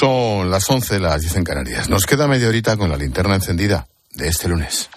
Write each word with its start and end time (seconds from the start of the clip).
Son 0.00 0.50
las 0.50 0.70
11, 0.70 0.98
las 0.98 1.20
10 1.20 1.36
en 1.36 1.44
Canarias. 1.44 1.90
Nos 1.90 2.06
queda 2.06 2.26
media 2.26 2.48
horita 2.48 2.74
con 2.78 2.88
la 2.88 2.96
linterna 2.96 3.34
encendida 3.34 3.86
de 4.14 4.28
este 4.28 4.48
lunes. 4.48 4.88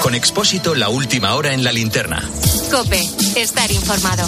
Con 0.00 0.14
Expósito, 0.14 0.74
la 0.74 0.88
última 0.88 1.34
hora 1.34 1.52
en 1.52 1.62
la 1.62 1.72
linterna. 1.72 2.26
Cope, 2.70 3.06
estar 3.36 3.70
informado. 3.70 4.26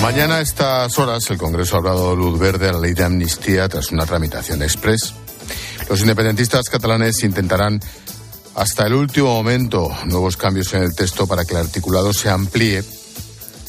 Mañana 0.00 0.36
a 0.36 0.40
estas 0.40 0.98
horas 0.98 1.28
el 1.28 1.36
Congreso 1.36 1.76
ha 1.76 1.82
dado 1.82 2.16
luz 2.16 2.38
verde 2.38 2.70
a 2.70 2.72
la 2.72 2.80
ley 2.80 2.94
de 2.94 3.04
amnistía 3.04 3.68
tras 3.68 3.92
una 3.92 4.06
tramitación 4.06 4.62
express. 4.62 5.12
Los 5.90 6.00
independentistas 6.00 6.70
catalanes 6.70 7.22
intentarán 7.24 7.78
hasta 8.60 8.86
el 8.86 8.92
último 8.92 9.32
momento 9.32 9.90
nuevos 10.04 10.36
cambios 10.36 10.74
en 10.74 10.82
el 10.82 10.94
texto 10.94 11.26
para 11.26 11.46
que 11.46 11.54
el 11.54 11.60
articulado 11.60 12.12
se 12.12 12.28
amplíe 12.28 12.84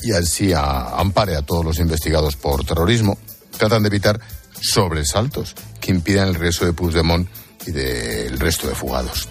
y 0.04 0.12
así 0.12 0.52
ampare 0.54 1.38
a 1.38 1.44
todos 1.44 1.64
los 1.64 1.80
investigados 1.80 2.36
por 2.36 2.66
terrorismo. 2.66 3.18
Tratan 3.58 3.84
de 3.84 3.88
evitar 3.88 4.20
sobresaltos 4.60 5.56
que 5.80 5.92
impidan 5.92 6.28
el 6.28 6.36
regreso 6.36 6.66
de 6.66 6.74
Puigdemont 6.74 7.30
y 7.66 7.72
del 7.72 8.38
resto 8.38 8.68
de 8.68 8.76
fugados. 8.76 9.30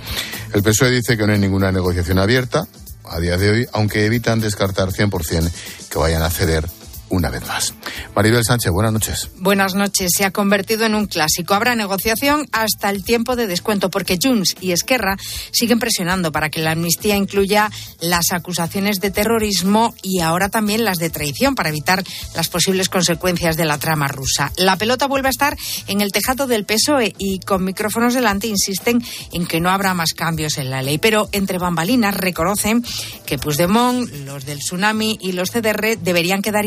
El 0.55 0.63
PSOE 0.63 0.93
dice 0.93 1.19
que 1.19 1.27
no 1.27 1.35
hay 1.35 1.39
ninguna 1.39 1.71
negociación 1.71 2.19
abierta 2.19 2.67
a 3.05 3.21
día 3.21 3.37
de 3.37 3.51
hoy, 3.51 3.69
aunque 3.75 4.07
evitan 4.07 4.41
descartar 4.41 4.89
100% 4.89 5.51
que 5.91 5.99
vayan 5.99 6.23
a 6.23 6.31
ceder 6.31 6.67
una 7.11 7.29
vez 7.29 7.47
más. 7.47 7.75
Maribel 8.15 8.43
Sánchez, 8.45 8.71
buenas 8.73 8.93
noches. 8.93 9.31
Buenas 9.37 9.75
noches. 9.75 10.11
Se 10.17 10.25
ha 10.25 10.31
convertido 10.31 10.87
en 10.87 10.95
un 10.95 11.07
clásico. 11.07 11.55
Habrá 11.55 11.75
negociación 11.75 12.47
hasta 12.53 12.91
el 12.91 13.05
tiempo 13.05 13.37
de 13.37 13.47
descuento 13.47 13.91
porque 13.91 14.19
Junts 14.21 14.57
y 14.61 14.73
Esquerra 14.73 15.17
siguen 15.53 15.79
presionando 15.79 16.33
para 16.33 16.51
que 16.51 16.61
la 16.61 16.73
amnistía 16.73 17.17
incluya 17.17 17.71
las 18.01 18.33
acusaciones 18.33 19.01
de 19.01 19.11
terrorismo 19.11 19.95
y 20.03 20.21
ahora 20.21 20.49
también 20.49 20.85
las 20.85 20.99
de 20.99 21.11
traición 21.11 21.55
para 21.55 21.69
evitar 21.69 22.03
las 22.35 22.49
posibles 22.49 22.89
consecuencias 22.89 23.57
de 23.57 23.65
la 23.65 23.79
trama 23.79 24.09
rusa. 24.09 24.53
La 24.57 24.77
pelota 24.77 25.07
vuelve 25.07 25.29
a 25.29 25.31
estar 25.31 25.57
en 25.87 26.01
el 26.01 26.13
tejado 26.13 26.47
del 26.47 26.65
PSOE 26.65 27.15
y 27.19 27.41
con 27.41 27.65
micrófonos 27.65 28.15
delante 28.15 28.47
insisten 28.47 29.03
en 29.33 29.47
que 29.47 29.61
no 29.61 29.71
habrá 29.71 29.95
más 29.95 30.13
cambios 30.13 30.59
en 30.59 30.71
la 30.71 30.83
ley. 30.83 30.99
Pero 30.99 31.29
entre 31.33 31.59
bambalinas 31.59 32.17
reconocen 32.17 32.85
que 33.27 33.39
Puigdemont, 33.39 34.11
los 34.25 34.45
del 34.47 34.59
tsunami 34.59 35.19
y 35.21 35.33
los 35.33 35.51
CDR 35.51 35.99
deberían 35.99 36.43
quedar 36.43 36.67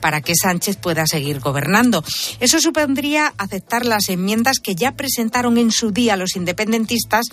para 0.00 0.20
que 0.20 0.34
Sánchez 0.34 0.76
pueda 0.76 1.06
seguir 1.06 1.40
gobernando. 1.40 2.04
Eso 2.40 2.60
supondría 2.60 3.34
aceptar 3.38 3.84
las 3.84 4.08
enmiendas 4.08 4.58
que 4.58 4.74
ya 4.74 4.92
presentaron 4.92 5.58
en 5.58 5.70
su 5.70 5.90
día 5.90 6.16
los 6.16 6.36
independentistas 6.36 7.26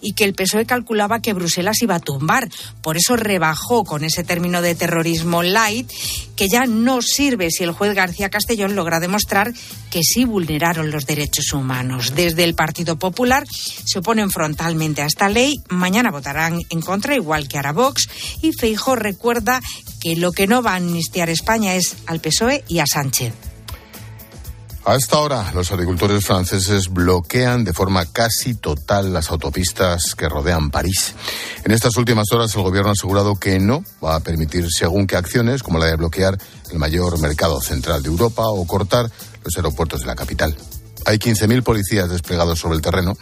y 0.00 0.12
que 0.12 0.24
el 0.24 0.34
PSOE 0.34 0.66
calculaba 0.66 1.20
que 1.20 1.32
Bruselas 1.32 1.82
iba 1.82 1.96
a 1.96 2.00
tumbar. 2.00 2.48
Por 2.82 2.96
eso 2.96 3.16
rebajó 3.16 3.84
con 3.84 4.04
ese 4.04 4.24
término 4.24 4.62
de 4.62 4.74
terrorismo 4.74 5.42
light 5.42 5.90
que 6.36 6.48
ya 6.48 6.66
no 6.66 7.00
sirve 7.02 7.50
si 7.50 7.64
el 7.64 7.72
juez 7.72 7.94
García 7.94 8.28
Castellón 8.28 8.76
logra 8.76 9.00
demostrar 9.00 9.52
que 9.90 10.02
sí 10.02 10.24
vulneraron 10.24 10.90
los 10.90 11.06
derechos 11.06 11.52
humanos. 11.52 12.12
Desde 12.14 12.44
el 12.44 12.54
Partido 12.54 12.96
Popular 12.96 13.44
se 13.48 13.98
oponen 13.98 14.30
frontalmente 14.30 15.02
a 15.02 15.06
esta 15.06 15.28
ley. 15.28 15.62
Mañana 15.68 16.10
votarán 16.10 16.60
en 16.68 16.80
contra, 16.80 17.14
igual 17.14 17.48
que 17.48 17.58
Arabox. 17.58 18.08
Y 18.42 18.52
Feijo 18.52 18.96
recuerda 18.96 19.60
que 20.06 20.14
lo 20.14 20.30
que 20.30 20.46
no 20.46 20.62
va 20.62 20.74
a 20.74 20.76
amnistiar 20.76 21.30
España 21.30 21.74
es 21.74 21.96
al 22.06 22.20
PSOE 22.20 22.62
y 22.68 22.78
a 22.78 22.84
Sánchez. 22.86 23.34
A 24.84 24.94
esta 24.94 25.18
hora, 25.18 25.50
los 25.52 25.72
agricultores 25.72 26.24
franceses 26.24 26.90
bloquean 26.90 27.64
de 27.64 27.72
forma 27.72 28.06
casi 28.06 28.54
total 28.54 29.12
las 29.12 29.30
autopistas 29.30 30.14
que 30.14 30.28
rodean 30.28 30.70
París. 30.70 31.12
En 31.64 31.72
estas 31.72 31.96
últimas 31.96 32.30
horas, 32.30 32.54
el 32.54 32.62
gobierno 32.62 32.90
ha 32.90 32.92
asegurado 32.92 33.34
que 33.34 33.58
no 33.58 33.82
va 34.04 34.14
a 34.14 34.20
permitir 34.20 34.68
según 34.70 35.08
qué 35.08 35.16
acciones, 35.16 35.64
como 35.64 35.80
la 35.80 35.86
de 35.86 35.96
bloquear 35.96 36.38
el 36.70 36.78
mayor 36.78 37.18
mercado 37.18 37.60
central 37.60 38.04
de 38.04 38.08
Europa 38.08 38.44
o 38.46 38.64
cortar 38.64 39.10
los 39.42 39.56
aeropuertos 39.56 40.02
de 40.02 40.06
la 40.06 40.14
capital. 40.14 40.56
Hay 41.04 41.18
15.000 41.18 41.64
policías 41.64 42.08
desplegados 42.08 42.60
sobre 42.60 42.76
el 42.76 42.82
terreno. 42.82 43.16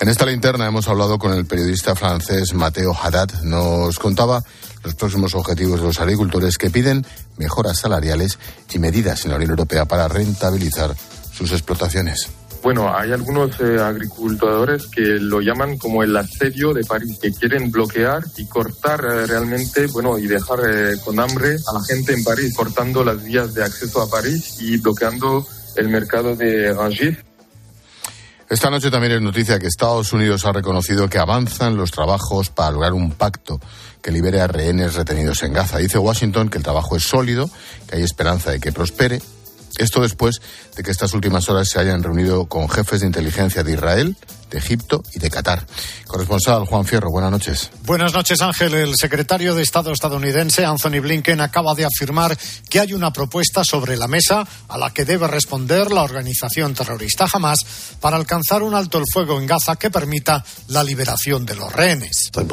En 0.00 0.08
esta 0.08 0.26
linterna 0.26 0.66
hemos 0.66 0.88
hablado 0.88 1.16
con 1.18 1.32
el 1.32 1.46
periodista 1.46 1.94
francés 1.94 2.54
Mateo 2.54 2.92
Haddad. 2.92 3.42
Nos 3.42 4.00
contaba 4.00 4.42
los 4.84 4.94
próximos 4.94 5.34
objetivos 5.34 5.80
de 5.80 5.86
los 5.86 6.00
agricultores 6.00 6.58
que 6.58 6.70
piden 6.70 7.04
mejoras 7.36 7.78
salariales 7.78 8.38
y 8.72 8.78
medidas 8.78 9.24
en 9.24 9.30
la 9.30 9.36
Unión 9.36 9.50
Europea 9.50 9.86
para 9.86 10.08
rentabilizar 10.08 10.94
sus 11.32 11.52
explotaciones. 11.52 12.28
Bueno, 12.64 12.96
hay 12.96 13.12
algunos 13.12 13.60
eh, 13.60 13.78
agricultores 13.78 14.86
que 14.86 15.02
lo 15.02 15.42
llaman 15.42 15.76
como 15.76 16.02
el 16.02 16.16
asedio 16.16 16.72
de 16.72 16.82
París, 16.82 17.18
que 17.20 17.30
quieren 17.30 17.70
bloquear 17.70 18.24
y 18.38 18.46
cortar 18.46 19.04
eh, 19.04 19.26
realmente, 19.26 19.86
bueno, 19.88 20.16
y 20.16 20.26
dejar 20.26 20.60
eh, 20.66 20.96
con 21.04 21.20
hambre 21.20 21.56
a 21.56 21.72
la 21.74 21.84
gente 21.86 22.14
en 22.14 22.24
París, 22.24 22.54
cortando 22.56 23.04
las 23.04 23.22
vías 23.22 23.52
de 23.52 23.64
acceso 23.64 24.00
a 24.00 24.08
París 24.08 24.56
y 24.60 24.78
bloqueando 24.78 25.46
el 25.76 25.88
mercado 25.90 26.36
de 26.36 26.72
Rangis. 26.72 27.18
Esta 28.48 28.70
noche 28.70 28.90
también 28.90 29.12
es 29.12 29.20
noticia 29.20 29.58
que 29.58 29.66
Estados 29.66 30.14
Unidos 30.14 30.46
ha 30.46 30.52
reconocido 30.52 31.08
que 31.08 31.18
avanzan 31.18 31.76
los 31.76 31.90
trabajos 31.90 32.48
para 32.48 32.70
lograr 32.70 32.94
un 32.94 33.10
pacto 33.10 33.60
que 34.04 34.12
libere 34.12 34.42
a 34.42 34.46
rehenes 34.46 34.96
retenidos 34.96 35.42
en 35.44 35.54
Gaza. 35.54 35.78
Dice 35.78 35.96
Washington 35.96 36.50
que 36.50 36.58
el 36.58 36.64
trabajo 36.64 36.94
es 36.94 37.04
sólido, 37.04 37.48
que 37.88 37.96
hay 37.96 38.02
esperanza 38.02 38.50
de 38.50 38.60
que 38.60 38.70
prospere. 38.70 39.22
Esto 39.78 40.00
después 40.00 40.40
de 40.76 40.82
que 40.82 40.90
estas 40.90 41.14
últimas 41.14 41.48
horas 41.48 41.68
se 41.68 41.80
hayan 41.80 42.02
reunido 42.02 42.46
con 42.46 42.68
jefes 42.68 43.00
de 43.00 43.06
inteligencia 43.06 43.62
de 43.62 43.72
Israel, 43.72 44.16
de 44.50 44.58
Egipto 44.58 45.02
y 45.12 45.18
de 45.18 45.30
Qatar. 45.30 45.66
Corresponsal 46.06 46.64
Juan 46.64 46.84
Fierro, 46.84 47.10
buenas 47.10 47.30
noches. 47.30 47.70
Buenas 47.84 48.12
noches, 48.12 48.40
Ángel. 48.40 48.74
El 48.74 48.94
secretario 48.94 49.54
de 49.54 49.62
Estado 49.62 49.90
estadounidense, 49.90 50.64
Anthony 50.64 51.00
Blinken, 51.00 51.40
acaba 51.40 51.74
de 51.74 51.84
afirmar 51.84 52.36
que 52.68 52.80
hay 52.80 52.92
una 52.92 53.12
propuesta 53.12 53.64
sobre 53.64 53.96
la 53.96 54.06
mesa 54.06 54.46
a 54.68 54.78
la 54.78 54.92
que 54.92 55.04
debe 55.04 55.26
responder 55.26 55.90
la 55.90 56.02
organización 56.02 56.74
terrorista 56.74 57.26
Hamas 57.32 57.58
para 58.00 58.16
alcanzar 58.16 58.62
un 58.62 58.74
alto 58.74 58.98
el 58.98 59.04
fuego 59.12 59.40
en 59.40 59.46
Gaza 59.46 59.76
que 59.76 59.90
permita 59.90 60.44
la 60.68 60.84
liberación 60.84 61.44
de 61.44 61.56
los 61.56 61.72
rehenes. 61.72 62.30
I 62.36 62.44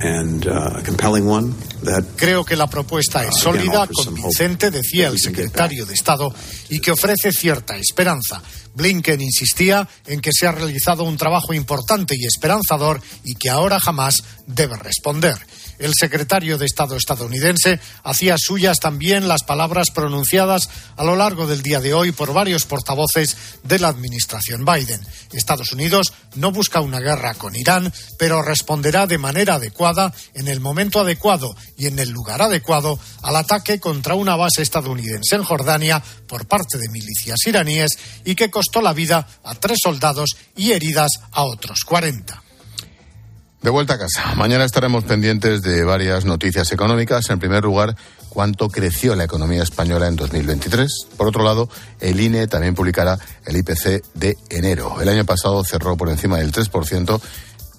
uh, 0.00 0.78
uh. 0.80 2.04
Creo 2.16 2.44
que 2.44 2.56
la 2.56 2.68
propuesta 2.68 3.24
es 3.24 3.36
sólida, 3.36 3.88
convincente, 3.92 4.70
decía 4.70 5.08
el 5.08 5.18
secretario 5.18 5.86
de 5.86 5.94
Estado, 5.94 6.32
y 6.68 6.80
que 6.80 6.92
ofrece 6.92 7.32
cierta 7.32 7.76
esperanza. 7.76 8.42
Blinken 8.74 9.20
insistía 9.20 9.88
en 10.06 10.20
que 10.20 10.30
se 10.32 10.46
ha 10.46 10.52
realizado 10.52 11.02
un 11.02 11.16
trabajo 11.16 11.52
importante 11.52 12.14
y 12.16 12.24
esperanzador 12.26 13.00
y 13.24 13.34
que 13.34 13.50
ahora 13.50 13.80
jamás 13.80 14.22
debe 14.46 14.76
responder. 14.76 15.36
El 15.78 15.92
secretario 15.94 16.58
de 16.58 16.66
Estado 16.66 16.96
estadounidense 16.96 17.78
hacía 18.02 18.36
suyas 18.36 18.80
también 18.80 19.28
las 19.28 19.44
palabras 19.44 19.90
pronunciadas 19.94 20.68
a 20.96 21.04
lo 21.04 21.14
largo 21.14 21.46
del 21.46 21.62
día 21.62 21.80
de 21.80 21.94
hoy 21.94 22.10
por 22.10 22.32
varios 22.32 22.64
portavoces 22.64 23.36
de 23.62 23.78
la 23.78 23.88
administración 23.88 24.64
Biden. 24.64 25.00
Estados 25.32 25.72
Unidos 25.72 26.12
no 26.34 26.50
busca 26.50 26.80
una 26.80 26.98
guerra 26.98 27.34
con 27.34 27.54
Irán, 27.54 27.92
pero 28.18 28.42
responderá 28.42 29.06
de 29.06 29.18
manera 29.18 29.54
adecuada, 29.54 30.12
en 30.34 30.48
el 30.48 30.58
momento 30.58 31.00
adecuado 31.00 31.54
y 31.76 31.86
en 31.86 31.98
el 31.98 32.10
lugar 32.10 32.42
adecuado 32.42 32.98
al 33.22 33.36
ataque 33.36 33.78
contra 33.78 34.14
una 34.14 34.34
base 34.34 34.62
estadounidense 34.62 35.36
en 35.36 35.44
Jordania 35.44 36.02
por 36.26 36.46
parte 36.46 36.78
de 36.78 36.88
milicias 36.88 37.46
iraníes 37.46 37.98
y 38.24 38.34
que 38.34 38.50
costó 38.50 38.82
la 38.82 38.92
vida 38.92 39.28
a 39.44 39.54
tres 39.54 39.78
soldados 39.82 40.30
y 40.56 40.72
heridas 40.72 41.12
a 41.32 41.44
otros 41.44 41.80
cuarenta. 41.86 42.42
De 43.62 43.70
vuelta 43.70 43.94
a 43.94 43.98
casa. 43.98 44.34
Mañana 44.36 44.64
estaremos 44.64 45.04
pendientes 45.04 45.62
de 45.62 45.82
varias 45.82 46.24
noticias 46.24 46.70
económicas. 46.70 47.28
En 47.30 47.40
primer 47.40 47.64
lugar, 47.64 47.96
cuánto 48.28 48.68
creció 48.68 49.16
la 49.16 49.24
economía 49.24 49.64
española 49.64 50.06
en 50.06 50.14
2023. 50.14 51.06
Por 51.16 51.26
otro 51.26 51.42
lado, 51.42 51.68
el 51.98 52.20
INE 52.20 52.46
también 52.46 52.76
publicará 52.76 53.18
el 53.44 53.56
IPC 53.56 54.04
de 54.14 54.38
enero. 54.48 55.00
El 55.00 55.08
año 55.08 55.24
pasado 55.24 55.64
cerró 55.64 55.96
por 55.96 56.08
encima 56.08 56.38
del 56.38 56.52
3%. 56.52 57.20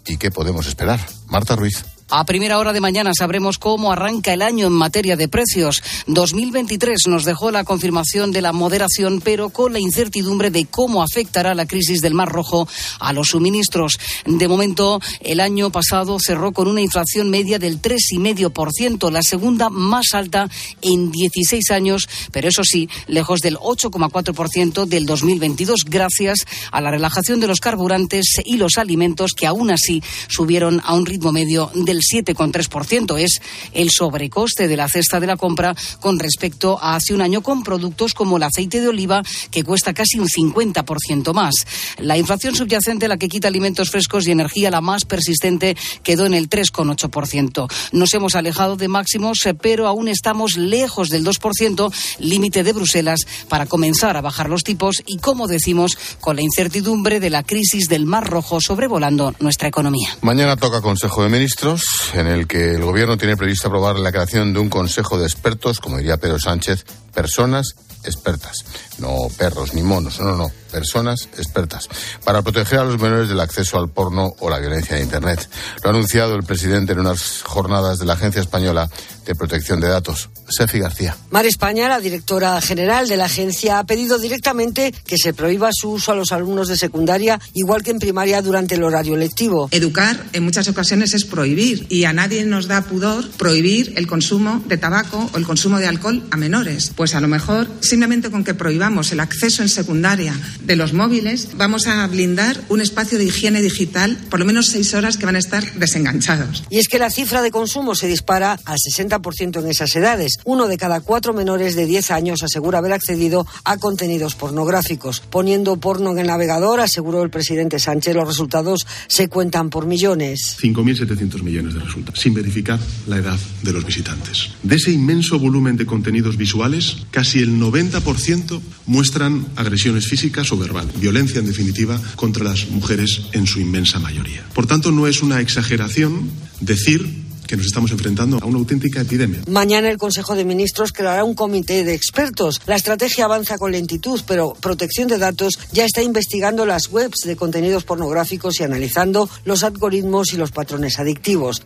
¿Y 0.05 0.17
qué 0.17 0.31
podemos 0.31 0.67
esperar? 0.67 0.99
Marta 1.27 1.55
Ruiz. 1.55 1.85
A 2.11 2.25
primera 2.25 2.57
hora 2.57 2.73
de 2.73 2.81
mañana 2.81 3.11
sabremos 3.15 3.59
cómo 3.59 3.91
arranca 3.91 4.33
el 4.33 4.41
año 4.41 4.65
en 4.65 4.73
materia 4.73 5.15
de 5.15 5.27
precios. 5.27 5.83
2023 6.07 7.01
nos 7.05 7.23
dejó 7.23 7.51
la 7.51 7.63
confirmación 7.63 8.31
de 8.31 8.41
la 8.41 8.51
moderación, 8.51 9.21
pero 9.21 9.49
con 9.49 9.73
la 9.73 9.79
incertidumbre 9.79 10.49
de 10.49 10.65
cómo 10.65 11.03
afectará 11.03 11.53
la 11.53 11.67
crisis 11.67 12.01
del 12.01 12.15
Mar 12.15 12.29
Rojo 12.29 12.67
a 12.99 13.13
los 13.13 13.27
suministros. 13.27 13.99
De 14.25 14.47
momento, 14.47 14.99
el 15.19 15.39
año 15.39 15.71
pasado 15.71 16.17
cerró 16.19 16.51
con 16.51 16.67
una 16.67 16.81
inflación 16.81 17.29
media 17.29 17.59
del 17.59 17.79
3,5%, 17.79 19.11
la 19.11 19.21
segunda 19.21 19.69
más 19.69 20.07
alta 20.13 20.49
en 20.81 21.11
16 21.11 21.69
años, 21.69 22.09
pero 22.31 22.47
eso 22.47 22.63
sí, 22.63 22.89
lejos 23.05 23.41
del 23.41 23.57
8,4% 23.57 24.85
del 24.85 25.05
2022, 25.05 25.81
gracias 25.85 26.39
a 26.71 26.81
la 26.81 26.89
relajación 26.89 27.39
de 27.39 27.45
los 27.45 27.59
carburantes 27.59 28.41
y 28.45 28.57
los 28.57 28.79
alimentos 28.79 29.33
que 29.33 29.45
aún 29.45 29.69
así 29.69 30.01
subieron 30.27 30.81
a 30.83 30.95
un 30.95 31.05
ritmo 31.05 31.31
medio 31.31 31.69
del 31.75 31.98
del 31.99 32.25
7,3%. 32.25 33.19
Es 33.19 33.41
el 33.73 33.89
sobrecoste 33.91 34.67
de 34.67 34.77
la 34.77 34.87
cesta 34.87 35.19
de 35.19 35.27
la 35.27 35.37
compra 35.37 35.75
con 35.99 36.19
respecto 36.19 36.79
a 36.81 36.95
hace 36.95 37.13
un 37.13 37.21
año 37.21 37.41
con 37.41 37.63
productos 37.63 38.13
como 38.13 38.37
el 38.37 38.43
aceite 38.43 38.81
de 38.81 38.87
oliva, 38.87 39.23
que 39.51 39.63
cuesta 39.63 39.93
casi 39.93 40.19
un 40.19 40.27
50% 40.27 41.33
más. 41.33 41.53
La 41.97 42.17
inflación 42.17 42.55
subyacente, 42.55 43.07
la 43.07 43.17
que 43.17 43.27
quita 43.27 43.47
alimentos 43.47 43.91
frescos 43.91 44.27
y 44.27 44.31
energía, 44.31 44.71
la 44.71 44.81
más 44.81 45.05
persistente, 45.05 45.75
quedó 46.03 46.25
en 46.25 46.33
el 46.33 46.49
3,8%. 46.49 47.71
Nos 47.91 48.13
hemos 48.13 48.35
alejado 48.35 48.75
de 48.75 48.87
máximos, 48.87 49.45
eh, 49.45 49.53
pero 49.53 49.87
aún 49.87 50.07
estamos 50.07 50.57
lejos 50.57 51.09
del 51.09 51.25
2%, 51.25 51.91
límite 52.19 52.63
de 52.63 52.73
Bruselas, 52.73 53.21
para 53.47 53.65
comenzar 53.65 54.17
a 54.17 54.21
bajar 54.21 54.49
los 54.49 54.63
tipos 54.63 55.03
y, 55.05 55.17
como 55.17 55.47
decimos, 55.47 55.97
con 56.19 56.35
la 56.35 56.41
incertidumbre 56.41 57.19
de 57.19 57.29
la 57.29 57.43
crisis 57.43 57.87
del 57.87 58.05
Mar 58.05 58.29
Rojo 58.29 58.59
sobrevolando 58.61 59.33
nuestra 59.39 59.67
economía. 59.67 60.17
Mañana 60.21 60.55
toca 60.55 60.81
Consejo 60.81 61.23
de 61.23 61.29
Ministros, 61.29 61.83
en 62.13 62.27
el 62.27 62.47
que 62.47 62.75
el 62.75 62.83
Gobierno 62.83 63.17
tiene 63.17 63.37
previsto 63.37 63.67
aprobar 63.67 63.99
la 63.99 64.11
creación 64.11 64.53
de 64.53 64.59
un 64.59 64.69
Consejo 64.69 65.17
de 65.17 65.25
expertos, 65.25 65.79
como 65.79 65.97
diría 65.97 66.17
Pedro 66.17 66.39
Sánchez, 66.39 66.85
personas 67.13 67.75
expertas. 68.03 68.65
No 68.97 69.15
perros 69.37 69.73
ni 69.73 69.81
monos, 69.81 70.19
no, 70.19 70.35
no, 70.35 70.51
personas 70.71 71.29
expertas. 71.37 71.87
Para 72.23 72.41
proteger 72.41 72.79
a 72.79 72.83
los 72.83 72.99
menores 72.99 73.29
del 73.29 73.39
acceso 73.39 73.77
al 73.77 73.89
porno 73.89 74.33
o 74.39 74.49
la 74.49 74.59
violencia 74.59 74.95
de 74.95 75.03
Internet. 75.03 75.49
Lo 75.83 75.89
ha 75.89 75.93
anunciado 75.93 76.35
el 76.35 76.43
presidente 76.43 76.93
en 76.93 76.99
unas 76.99 77.41
jornadas 77.43 77.99
de 77.99 78.05
la 78.05 78.13
Agencia 78.13 78.41
Española 78.41 78.89
de 79.25 79.35
Protección 79.35 79.79
de 79.79 79.89
Datos. 79.89 80.29
Sefi 80.49 80.79
García. 80.79 81.15
Mar 81.31 81.45
España, 81.45 81.87
la 81.87 81.99
directora 81.99 82.59
general 82.61 83.07
de 83.07 83.17
la 83.17 83.25
agencia, 83.25 83.79
ha 83.79 83.85
pedido 83.85 84.17
directamente 84.17 84.93
que 85.05 85.17
se 85.17 85.33
prohíba 85.33 85.69
su 85.71 85.91
uso 85.91 86.11
a 86.11 86.15
los 86.15 86.31
alumnos 86.31 86.67
de 86.67 86.77
secundaria, 86.77 87.39
igual 87.53 87.83
que 87.83 87.91
en 87.91 87.99
primaria 87.99 88.41
durante 88.41 88.75
el 88.75 88.83
horario 88.83 89.15
lectivo. 89.15 89.69
Educar 89.71 90.23
en 90.33 90.43
muchas 90.43 90.67
ocasiones 90.67 91.13
es 91.13 91.25
prohibir 91.25 91.85
y 91.89 92.05
a 92.05 92.13
nadie 92.13 92.43
nos 92.45 92.67
da 92.67 92.81
pudor 92.81 93.29
prohibir 93.31 93.93
el 93.95 94.07
consumo 94.07 94.63
de 94.67 94.77
tabaco 94.77 95.29
o 95.33 95.37
el 95.37 95.45
consumo 95.45 95.79
de 95.79 95.87
alcohol 95.87 96.23
a 96.31 96.37
menores. 96.37 96.91
Pues 96.95 97.15
a 97.15 97.21
lo 97.21 97.27
mejor 97.27 97.67
simplemente 97.81 98.31
con 98.31 98.43
que 98.43 98.53
prohibamos 98.53 99.11
el 99.11 99.19
acceso 99.19 99.61
en 99.61 99.69
secundaria 99.69 100.33
de 100.61 100.75
los 100.75 100.93
móviles, 100.93 101.49
vamos 101.55 101.87
a 101.87 102.05
blindar 102.07 102.59
un 102.69 102.81
espacio 102.81 103.17
de 103.17 103.25
higiene 103.25 103.61
digital 103.61 104.17
por 104.29 104.39
lo 104.39 104.45
menos 104.45 104.67
seis 104.67 104.93
horas 104.93 105.17
que 105.17 105.25
van 105.25 105.35
a 105.35 105.39
estar 105.39 105.63
desenganchados. 105.73 106.63
Y 106.69 106.79
es 106.79 106.87
que 106.87 106.99
la 106.99 107.09
cifra 107.09 107.41
de 107.41 107.51
consumo 107.51 107.95
se 107.95 108.07
dispara 108.07 108.59
al 108.65 108.77
60% 108.77 109.59
en 109.59 109.67
esas 109.67 109.95
edades. 109.95 110.38
Uno 110.45 110.67
de 110.67 110.77
cada 110.77 111.01
cuatro 111.01 111.33
menores 111.33 111.75
de 111.75 111.85
10 111.85 112.11
años 112.11 112.43
asegura 112.43 112.79
haber 112.79 112.93
accedido 112.93 113.45
a 113.63 113.77
contenidos 113.77 114.35
pornográficos. 114.35 115.21
Poniendo 115.29 115.77
porno 115.77 116.11
en 116.11 116.19
el 116.19 116.27
navegador, 116.27 116.79
aseguró 116.79 117.23
el 117.23 117.29
presidente 117.29 117.79
Sánchez, 117.79 118.15
los 118.15 118.27
resultados 118.27 118.85
se 119.07 119.27
cuentan 119.27 119.69
por 119.69 119.85
millones. 119.85 120.57
5.700 120.61 121.41
millones 121.41 121.73
de 121.73 121.79
resultados, 121.79 122.19
sin 122.19 122.33
verificar 122.33 122.79
la 123.07 123.17
edad 123.17 123.39
de 123.61 123.73
los 123.73 123.85
visitantes. 123.85 124.49
De 124.63 124.75
ese 124.75 124.91
inmenso 124.91 125.39
volumen 125.39 125.77
de 125.77 125.85
contenidos 125.85 126.37
visuales, 126.37 126.97
casi 127.11 127.39
el 127.39 127.59
90% 127.59 128.61
muestran 128.85 129.47
agresiones 129.55 130.07
físicas 130.07 130.51
o 130.51 130.57
verbales, 130.57 130.99
violencia 130.99 131.39
en 131.39 131.45
definitiva 131.45 131.99
contra 132.15 132.43
las 132.43 132.69
mujeres 132.69 133.21
en 133.33 133.47
su 133.47 133.59
inmensa 133.59 133.99
mayoría. 133.99 134.45
Por 134.53 134.67
tanto, 134.67 134.91
no 134.91 135.07
es 135.07 135.21
una 135.21 135.41
exageración 135.41 136.29
decir 136.59 137.28
que 137.49 137.57
nos 137.57 137.65
estamos 137.65 137.89
enfrentando 137.89 138.37
a 138.39 138.45
una 138.45 138.59
auténtica 138.59 139.01
epidemia. 139.01 139.41
Mañana 139.47 139.89
el 139.89 139.97
Consejo 139.97 140.35
de 140.35 140.45
Ministros 140.45 140.91
creará 140.91 141.23
un 141.23 141.33
comité 141.33 141.83
de 141.83 141.95
expertos. 141.95 142.61
La 142.67 142.75
estrategia 142.75 143.25
avanza 143.25 143.57
con 143.57 143.71
lentitud, 143.71 144.21
pero 144.27 144.53
Protección 144.53 145.07
de 145.07 145.17
Datos 145.17 145.57
ya 145.71 145.83
está 145.83 146.03
investigando 146.03 146.67
las 146.67 146.89
webs 146.91 147.21
de 147.25 147.35
contenidos 147.35 147.85
pornográficos 147.85 148.59
y 148.59 148.65
analizando 148.65 149.27
los 149.45 149.63
algoritmos 149.63 150.31
y 150.31 150.37
los 150.37 150.51
patrones 150.51 150.99
adictivos. 150.99 151.63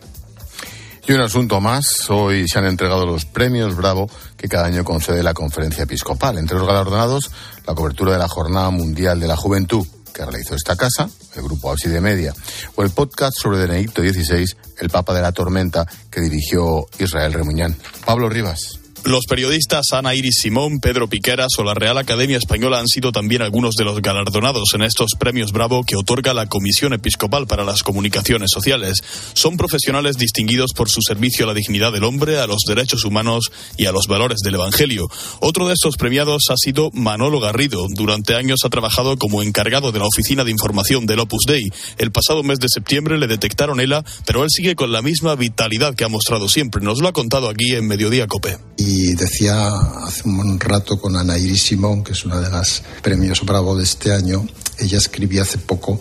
Y 1.06 1.12
un 1.12 1.20
asunto 1.20 1.60
más, 1.60 2.08
hoy 2.08 2.48
se 2.48 2.58
han 2.58 2.64
entregado 2.64 3.04
los 3.04 3.26
premios 3.26 3.76
Bravo 3.76 4.08
que 4.38 4.48
cada 4.48 4.64
año 4.64 4.84
concede 4.84 5.22
la 5.22 5.34
Conferencia 5.34 5.84
Episcopal. 5.84 6.38
Entre 6.38 6.56
los 6.56 6.66
galardonados, 6.66 7.30
la 7.66 7.74
cobertura 7.74 8.12
de 8.12 8.18
la 8.20 8.28
Jornada 8.28 8.70
Mundial 8.70 9.20
de 9.20 9.28
la 9.28 9.36
Juventud 9.36 9.86
que 10.14 10.24
realizó 10.24 10.54
esta 10.54 10.76
casa, 10.76 11.10
el 11.34 11.42
grupo 11.42 11.74
de 11.74 12.00
Media, 12.00 12.32
o 12.76 12.82
el 12.82 12.90
podcast 12.90 13.36
sobre 13.38 13.58
Benedicto 13.58 14.00
XVI, 14.00 14.46
el 14.78 14.88
Papa 14.88 15.12
de 15.12 15.20
la 15.20 15.32
Tormenta, 15.32 15.86
que 16.10 16.20
dirigió 16.20 16.86
Israel 16.98 17.32
Remuñán. 17.32 17.76
Pablo 18.06 18.28
Rivas. 18.28 18.83
Los 19.04 19.26
periodistas 19.26 19.92
Ana 19.92 20.14
Iris 20.14 20.36
Simón, 20.40 20.80
Pedro 20.80 21.10
Piqueras 21.10 21.58
o 21.58 21.62
la 21.62 21.74
Real 21.74 21.98
Academia 21.98 22.38
Española 22.38 22.78
han 22.78 22.88
sido 22.88 23.12
también 23.12 23.42
algunos 23.42 23.74
de 23.74 23.84
los 23.84 24.00
galardonados 24.00 24.72
en 24.72 24.80
estos 24.80 25.10
premios 25.18 25.52
Bravo 25.52 25.84
que 25.84 25.96
otorga 25.96 26.32
la 26.32 26.46
Comisión 26.46 26.94
Episcopal 26.94 27.46
para 27.46 27.64
las 27.64 27.82
Comunicaciones 27.82 28.48
Sociales. 28.50 29.02
Son 29.34 29.58
profesionales 29.58 30.16
distinguidos 30.16 30.72
por 30.74 30.88
su 30.88 31.02
servicio 31.02 31.44
a 31.44 31.48
la 31.48 31.54
dignidad 31.54 31.92
del 31.92 32.04
hombre, 32.04 32.38
a 32.38 32.46
los 32.46 32.62
derechos 32.66 33.04
humanos 33.04 33.52
y 33.76 33.84
a 33.84 33.92
los 33.92 34.06
valores 34.06 34.38
del 34.42 34.54
Evangelio. 34.54 35.06
Otro 35.40 35.68
de 35.68 35.74
estos 35.74 35.98
premiados 35.98 36.44
ha 36.48 36.56
sido 36.56 36.90
Manolo 36.94 37.40
Garrido. 37.40 37.84
Durante 37.94 38.36
años 38.36 38.60
ha 38.64 38.70
trabajado 38.70 39.18
como 39.18 39.42
encargado 39.42 39.92
de 39.92 39.98
la 39.98 40.06
Oficina 40.06 40.44
de 40.44 40.50
Información 40.50 41.04
del 41.04 41.20
Opus 41.20 41.42
Dei. 41.46 41.70
El 41.98 42.10
pasado 42.10 42.42
mes 42.42 42.58
de 42.58 42.70
septiembre 42.70 43.18
le 43.18 43.26
detectaron 43.26 43.80
ELA, 43.80 44.02
pero 44.24 44.44
él 44.44 44.48
sigue 44.50 44.76
con 44.76 44.92
la 44.92 45.02
misma 45.02 45.34
vitalidad 45.34 45.94
que 45.94 46.04
ha 46.04 46.08
mostrado 46.08 46.48
siempre. 46.48 46.82
Nos 46.82 47.02
lo 47.02 47.08
ha 47.08 47.12
contado 47.12 47.50
aquí 47.50 47.74
en 47.74 47.86
Mediodía 47.86 48.26
Cope 48.28 48.56
y 48.76 49.14
decía 49.14 49.68
hace 50.04 50.28
un 50.28 50.58
rato 50.60 51.00
con 51.00 51.16
Ana 51.16 51.38
Iris 51.38 51.62
Simón, 51.62 52.02
que 52.02 52.12
es 52.12 52.24
una 52.24 52.40
de 52.40 52.50
las 52.50 52.82
premios 53.02 53.44
Bravo 53.44 53.76
de 53.76 53.84
este 53.84 54.12
año, 54.12 54.46
ella 54.78 54.98
escribía 54.98 55.42
hace 55.42 55.58
poco 55.58 56.00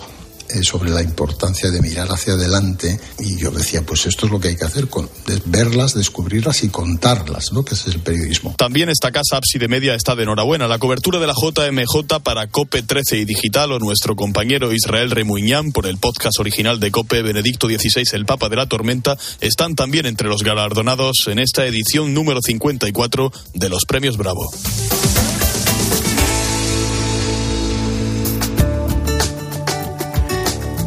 sobre 0.62 0.92
la 0.92 1.02
importancia 1.02 1.72
de 1.72 1.82
mirar 1.82 2.10
hacia 2.10 2.34
adelante 2.34 3.00
y 3.20 3.38
yo 3.38 3.52
decía, 3.52 3.82
pues 3.82 4.06
esto 4.06 4.26
es 4.26 4.32
lo 4.32 4.40
que 4.40 4.50
hay 4.50 4.56
que 4.56 4.66
hacer, 4.66 4.88
con, 4.88 5.10
verlas, 5.46 5.94
descubrirlas 5.94 6.64
y 6.64 6.70
contarlas, 6.70 7.52
¿no? 7.52 7.66
Que 7.66 7.76
es 7.76 7.88
el 7.88 8.00
periodismo. 8.00 8.56
También 8.58 8.90
esta 8.90 9.12
casa 9.12 9.38
Ábside 9.38 9.68
Media 9.68 9.96
está 9.96 10.16
de 10.16 10.24
enhorabuena. 10.24 10.68
La 10.68 10.80
cobertura 10.80 11.20
de 11.20 11.28
la 11.28 11.34
JMJ 11.34 12.20
para 12.24 12.48
COPE 12.48 12.84
13 12.84 13.18
y 13.18 13.26
Digital 13.26 13.72
o 13.72 13.80
nuestro 13.80 14.16
compañero 14.16 14.74
Israel 14.74 15.12
Remuñán 15.12 15.72
por 15.72 15.88
el 15.88 15.98
podcast 15.98 16.40
original 16.40 16.80
de 16.80 16.92
COPE 16.92 17.22
Benedicto 17.22 17.68
XVI, 17.68 18.04
el 18.14 18.26
Papa 18.26 18.50
de 18.50 18.58
la 18.58 18.68
Tormenta, 18.68 19.18
están 19.42 19.76
también 19.76 20.06
entre 20.06 20.28
los 20.28 20.44
galardonados 20.44 21.28
en 21.28 21.40
esta 21.40 21.66
edición 21.66 22.14
número 22.14 22.40
54 22.42 23.32
de 23.54 23.70
los 23.70 23.86
Premios 23.88 24.18
Bravo. 24.18 24.52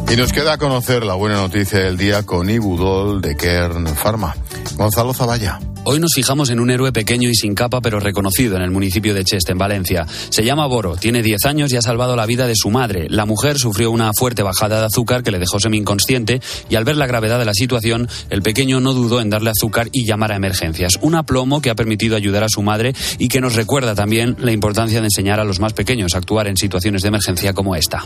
Y 0.09 0.15
nos 0.15 0.31
queda 0.31 0.57
conocer 0.57 1.03
la 1.03 1.15
buena 1.15 1.35
noticia 1.35 1.79
del 1.79 1.97
día 1.97 2.23
con 2.23 2.49
Ibudol 2.49 3.21
de 3.21 3.35
Kern 3.35 3.85
Pharma. 3.87 4.33
Gonzalo 4.77 5.13
Zavalla. 5.13 5.59
Hoy 5.83 5.99
nos 5.99 6.13
fijamos 6.13 6.49
en 6.49 6.61
un 6.61 6.69
héroe 6.69 6.93
pequeño 6.93 7.29
y 7.29 7.35
sin 7.35 7.55
capa, 7.55 7.81
pero 7.81 7.99
reconocido 7.99 8.55
en 8.55 8.61
el 8.61 8.71
municipio 8.71 9.13
de 9.13 9.25
Cheste, 9.25 9.51
en 9.51 9.57
Valencia. 9.57 10.05
Se 10.29 10.45
llama 10.45 10.65
Boro, 10.65 10.95
tiene 10.95 11.21
10 11.21 11.45
años 11.45 11.73
y 11.73 11.77
ha 11.77 11.81
salvado 11.81 12.15
la 12.15 12.25
vida 12.25 12.47
de 12.47 12.55
su 12.55 12.69
madre. 12.69 13.07
La 13.09 13.25
mujer 13.25 13.57
sufrió 13.57 13.91
una 13.91 14.11
fuerte 14.13 14.43
bajada 14.43 14.79
de 14.79 14.85
azúcar 14.85 15.23
que 15.23 15.31
le 15.31 15.39
dejó 15.39 15.59
semi-inconsciente 15.59 16.41
y 16.69 16.75
al 16.75 16.85
ver 16.85 16.95
la 16.95 17.07
gravedad 17.07 17.39
de 17.39 17.45
la 17.45 17.53
situación, 17.53 18.07
el 18.29 18.41
pequeño 18.41 18.79
no 18.79 18.93
dudó 18.93 19.19
en 19.19 19.29
darle 19.29 19.49
azúcar 19.49 19.89
y 19.91 20.05
llamar 20.05 20.31
a 20.31 20.37
emergencias. 20.37 20.99
Un 21.01 21.15
aplomo 21.15 21.61
que 21.61 21.69
ha 21.69 21.75
permitido 21.75 22.15
ayudar 22.15 22.43
a 22.43 22.49
su 22.49 22.61
madre 22.61 22.93
y 23.17 23.27
que 23.27 23.41
nos 23.41 23.55
recuerda 23.55 23.93
también 23.93 24.37
la 24.39 24.53
importancia 24.53 24.99
de 24.99 25.07
enseñar 25.07 25.41
a 25.41 25.45
los 25.45 25.59
más 25.59 25.73
pequeños 25.73 26.15
a 26.15 26.17
actuar 26.19 26.47
en 26.47 26.55
situaciones 26.55 27.01
de 27.01 27.09
emergencia 27.09 27.53
como 27.53 27.75
esta. 27.75 28.05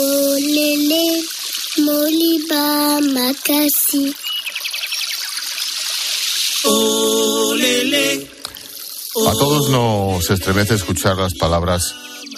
A 9.27 9.31
todos 9.33 9.69
nos 9.69 10.29
estremece 10.29 10.75
escuchar 10.75 11.17
las 11.17 11.33
palabras 11.33 11.93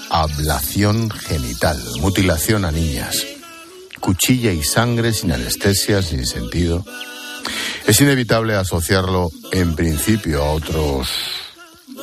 ablación 0.09 1.11
genital, 1.11 1.79
mutilación 1.99 2.65
a 2.65 2.71
niñas, 2.71 3.23
cuchilla 3.99 4.51
y 4.51 4.63
sangre 4.63 5.13
sin 5.13 5.31
anestesia, 5.31 6.01
sin 6.01 6.25
sentido. 6.25 6.83
Es 7.85 8.01
inevitable 8.01 8.55
asociarlo 8.55 9.31
en 9.51 9.75
principio 9.75 10.43
a 10.43 10.53
otros 10.53 11.07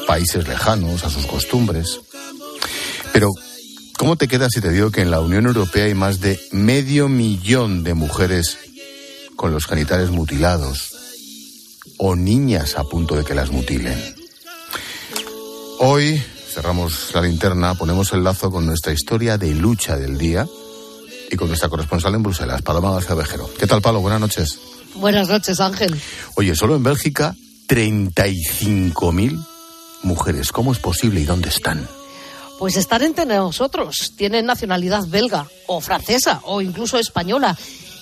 países 0.07 0.47
lejanos, 0.47 1.05
a 1.05 1.11
sus 1.11 1.27
costumbres. 1.27 2.01
Pero 3.13 3.31
¿Cómo 4.01 4.17
te 4.17 4.29
quedas 4.29 4.53
si 4.55 4.63
te 4.63 4.71
digo 4.71 4.91
que 4.91 5.03
en 5.03 5.11
la 5.11 5.21
Unión 5.21 5.45
Europea 5.45 5.85
hay 5.85 5.93
más 5.93 6.21
de 6.21 6.41
medio 6.53 7.11
millón 7.11 7.85
de 7.85 7.93
mujeres 7.93 8.57
con 9.37 9.53
los 9.53 9.67
genitales 9.67 10.09
mutilados 10.09 10.95
o 11.99 12.17
niñas 12.17 12.79
a 12.79 12.85
punto 12.85 13.15
de 13.15 13.25
que 13.25 13.35
las 13.35 13.51
mutilen. 13.51 14.03
Hoy 15.81 16.19
cerramos 16.51 17.11
la 17.13 17.21
linterna, 17.21 17.75
ponemos 17.75 18.11
el 18.15 18.25
lazo 18.25 18.51
con 18.51 18.65
nuestra 18.65 18.95
historia 18.95 19.37
de 19.37 19.55
lucha 19.55 19.99
del 19.99 20.17
día 20.17 20.47
y 21.31 21.37
con 21.37 21.49
nuestra 21.49 21.69
corresponsal 21.69 22.15
en 22.15 22.23
Bruselas, 22.23 22.63
Paloma 22.63 22.93
García 22.93 23.17
Vejero. 23.17 23.51
¿Qué 23.59 23.67
tal, 23.67 23.83
Palo? 23.83 24.01
Buenas 24.01 24.21
noches. 24.23 24.59
Buenas 24.95 25.29
noches, 25.29 25.61
Ángel. 25.61 25.95
Oye, 26.37 26.57
solo 26.57 26.75
en 26.75 26.85
Bélgica 26.85 27.35
35.000 27.69 29.47
mujeres. 30.05 30.53
¿Cómo 30.53 30.73
es 30.73 30.79
posible 30.79 31.21
y 31.21 31.27
dónde 31.27 31.51
están? 31.51 31.87
Pues 32.61 32.77
están 32.77 33.03
entre 33.03 33.25
nosotros. 33.25 34.13
Tienen 34.19 34.45
nacionalidad 34.45 35.07
belga 35.07 35.49
o 35.67 35.81
francesa 35.81 36.43
o 36.45 36.61
incluso 36.61 36.99
española. 36.99 37.57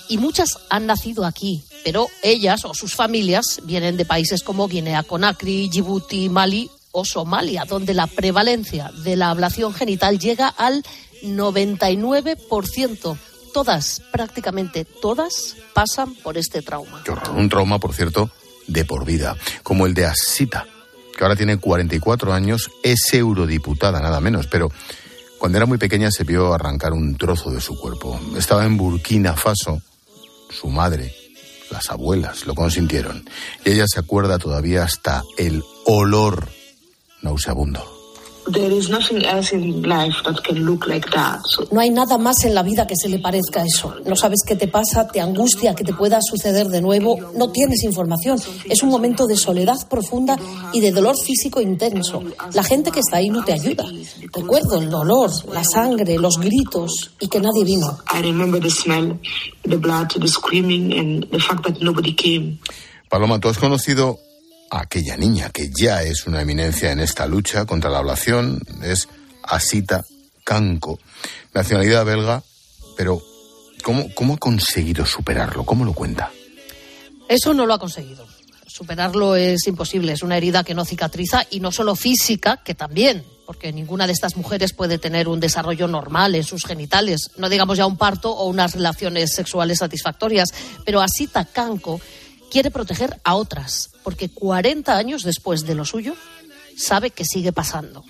Y 0.09 0.17
muchas 0.17 0.57
han 0.69 0.85
nacido 0.85 1.25
aquí, 1.25 1.63
pero 1.85 2.07
ellas 2.23 2.65
o 2.65 2.73
sus 2.73 2.93
familias 2.93 3.61
vienen 3.63 3.95
de 3.95 4.03
países 4.03 4.43
como 4.43 4.67
Guinea-Conakry, 4.67 5.69
Djibouti, 5.69 6.27
Mali 6.27 6.69
o 6.91 7.05
Somalia, 7.05 7.63
donde 7.63 7.93
la 7.93 8.07
prevalencia 8.07 8.91
de 9.05 9.15
la 9.15 9.29
ablación 9.29 9.73
genital 9.73 10.19
llega 10.19 10.49
al 10.49 10.83
99%. 11.23 13.17
Todas, 13.53 14.01
prácticamente 14.11 14.83
todas, 14.83 15.55
pasan 15.73 16.15
por 16.15 16.37
este 16.37 16.61
trauma. 16.61 17.01
Un 17.33 17.47
trauma, 17.47 17.79
por 17.79 17.93
cierto, 17.93 18.29
de 18.67 18.83
por 18.83 19.05
vida, 19.05 19.37
como 19.63 19.85
el 19.85 19.93
de 19.93 20.05
Asita, 20.05 20.67
que 21.19 21.25
ahora 21.25 21.35
tiene 21.35 21.57
44 21.57 22.31
años, 22.31 22.71
es 22.81 23.13
eurodiputada, 23.13 23.99
nada 23.99 24.21
menos, 24.21 24.47
pero 24.47 24.71
cuando 25.37 25.57
era 25.57 25.65
muy 25.65 25.77
pequeña 25.77 26.11
se 26.11 26.23
vio 26.23 26.53
arrancar 26.53 26.93
un 26.93 27.17
trozo 27.17 27.51
de 27.51 27.59
su 27.59 27.77
cuerpo. 27.77 28.17
Estaba 28.37 28.63
en 28.63 28.77
Burkina 28.77 29.35
Faso, 29.35 29.81
su 30.49 30.69
madre, 30.69 31.13
las 31.71 31.91
abuelas 31.91 32.47
lo 32.47 32.55
consintieron, 32.55 33.29
y 33.65 33.71
ella 33.71 33.83
se 33.85 33.99
acuerda 33.99 34.37
todavía 34.37 34.83
hasta 34.83 35.23
el 35.37 35.61
olor 35.85 36.47
nauseabundo. 37.21 37.98
No 41.71 41.79
hay 41.79 41.89
nada 41.89 42.17
más 42.17 42.43
en 42.45 42.55
la 42.55 42.63
vida 42.63 42.87
que 42.87 42.95
se 42.95 43.09
le 43.09 43.19
parezca 43.19 43.61
a 43.61 43.65
eso. 43.65 43.95
No 44.05 44.15
sabes 44.15 44.39
qué 44.45 44.55
te 44.55 44.67
pasa, 44.67 45.07
te 45.07 45.21
angustia 45.21 45.75
que 45.75 45.83
te 45.83 45.93
pueda 45.93 46.19
suceder 46.21 46.67
de 46.67 46.81
nuevo, 46.81 47.17
no 47.35 47.49
tienes 47.51 47.83
información. 47.83 48.39
Es 48.69 48.83
un 48.83 48.89
momento 48.89 49.27
de 49.27 49.35
soledad 49.35 49.87
profunda 49.87 50.37
y 50.73 50.79
de 50.79 50.91
dolor 50.91 51.15
físico 51.17 51.61
intenso. 51.61 52.23
La 52.53 52.63
gente 52.63 52.91
que 52.91 52.99
está 52.99 53.17
ahí 53.17 53.29
no 53.29 53.43
te 53.43 53.53
ayuda. 53.53 53.85
Recuerdo 54.33 54.79
el 54.79 54.89
dolor, 54.89 55.31
la 55.51 55.63
sangre, 55.63 56.17
los 56.17 56.39
gritos 56.39 57.11
y 57.19 57.27
que 57.27 57.39
nadie 57.39 57.63
vino. 57.63 57.99
Paloma, 63.09 63.39
¿tú 63.39 63.47
has 63.47 63.57
conocido 63.57 64.19
aquella 64.69 65.17
niña 65.17 65.49
que 65.49 65.69
ya 65.69 66.03
es 66.03 66.27
una 66.27 66.41
eminencia 66.41 66.91
en 66.91 66.99
esta 66.99 67.25
lucha 67.25 67.65
contra 67.65 67.89
la 67.89 67.99
ablación, 67.99 68.61
es 68.83 69.07
Asita 69.43 70.05
Kanko, 70.43 70.99
nacionalidad 71.53 72.05
belga, 72.05 72.43
pero 72.95 73.21
¿cómo, 73.83 74.13
¿cómo 74.13 74.35
ha 74.35 74.37
conseguido 74.37 75.05
superarlo? 75.05 75.65
¿Cómo 75.65 75.85
lo 75.85 75.93
cuenta? 75.93 76.31
Eso 77.27 77.53
no 77.53 77.65
lo 77.65 77.73
ha 77.73 77.79
conseguido. 77.79 78.27
Superarlo 78.65 79.35
es 79.35 79.67
imposible, 79.67 80.13
es 80.13 80.23
una 80.23 80.37
herida 80.37 80.63
que 80.63 80.73
no 80.73 80.85
cicatriza 80.85 81.45
y 81.49 81.59
no 81.59 81.71
solo 81.71 81.95
física, 81.95 82.57
que 82.63 82.75
también, 82.75 83.23
porque 83.45 83.73
ninguna 83.73 84.05
de 84.05 84.13
estas 84.13 84.37
mujeres 84.37 84.73
puede 84.73 84.99
tener 84.99 85.27
un 85.27 85.39
desarrollo 85.39 85.87
normal 85.87 86.35
en 86.35 86.43
sus 86.43 86.65
genitales, 86.65 87.31
no 87.37 87.49
digamos 87.49 87.77
ya 87.77 87.85
un 87.87 87.97
parto 87.97 88.31
o 88.31 88.47
unas 88.47 88.73
relaciones 88.73 89.33
sexuales 89.33 89.79
satisfactorias, 89.79 90.49
pero 90.85 91.01
Asita 91.01 91.45
Kanko 91.45 91.99
quiere 92.49 92.71
proteger 92.71 93.19
a 93.23 93.35
otras, 93.35 93.89
porque 94.03 94.29
40 94.29 94.95
años 94.95 95.23
después 95.23 95.65
de 95.65 95.75
lo 95.75 95.85
suyo, 95.85 96.15
sabe 96.79 97.11
que 97.11 97.25
sigue 97.25 97.51
pasando. 97.51 98.03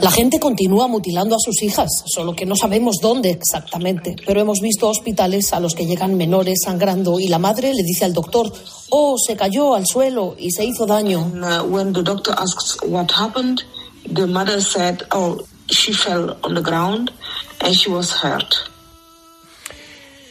La 0.00 0.10
gente 0.10 0.40
continúa 0.40 0.88
mutilando 0.88 1.36
a 1.36 1.38
sus 1.38 1.62
hijas, 1.62 1.88
solo 2.06 2.34
que 2.34 2.46
no 2.46 2.56
sabemos 2.56 2.96
dónde 3.00 3.30
exactamente. 3.30 4.16
Pero 4.26 4.40
hemos 4.40 4.60
visto 4.60 4.88
hospitales 4.88 5.52
a 5.52 5.60
los 5.60 5.74
que 5.74 5.86
llegan 5.86 6.16
menores 6.16 6.60
sangrando 6.64 7.20
y 7.20 7.28
la 7.28 7.38
madre 7.38 7.74
le 7.74 7.82
dice 7.82 8.06
al 8.06 8.14
doctor, 8.14 8.50
oh, 8.90 9.16
se 9.18 9.36
cayó 9.36 9.74
al 9.74 9.86
suelo 9.86 10.34
y 10.38 10.50
se 10.50 10.64
hizo 10.64 10.86
daño. 10.86 11.30
When 11.68 11.92
the 11.92 12.02
doctor 12.02 12.34
asks 12.38 12.78
what 12.86 13.10
happened, 13.12 13.62
the 14.10 14.26
mother 14.26 14.62
said, 14.62 15.02
oh, 15.12 15.44
she 15.68 15.92
fell 15.92 16.38
on 16.42 16.54
the 16.54 16.62
ground 16.62 17.12
and 17.60 17.74
she 17.74 17.90
was 17.90 18.10
hurt. 18.10 18.70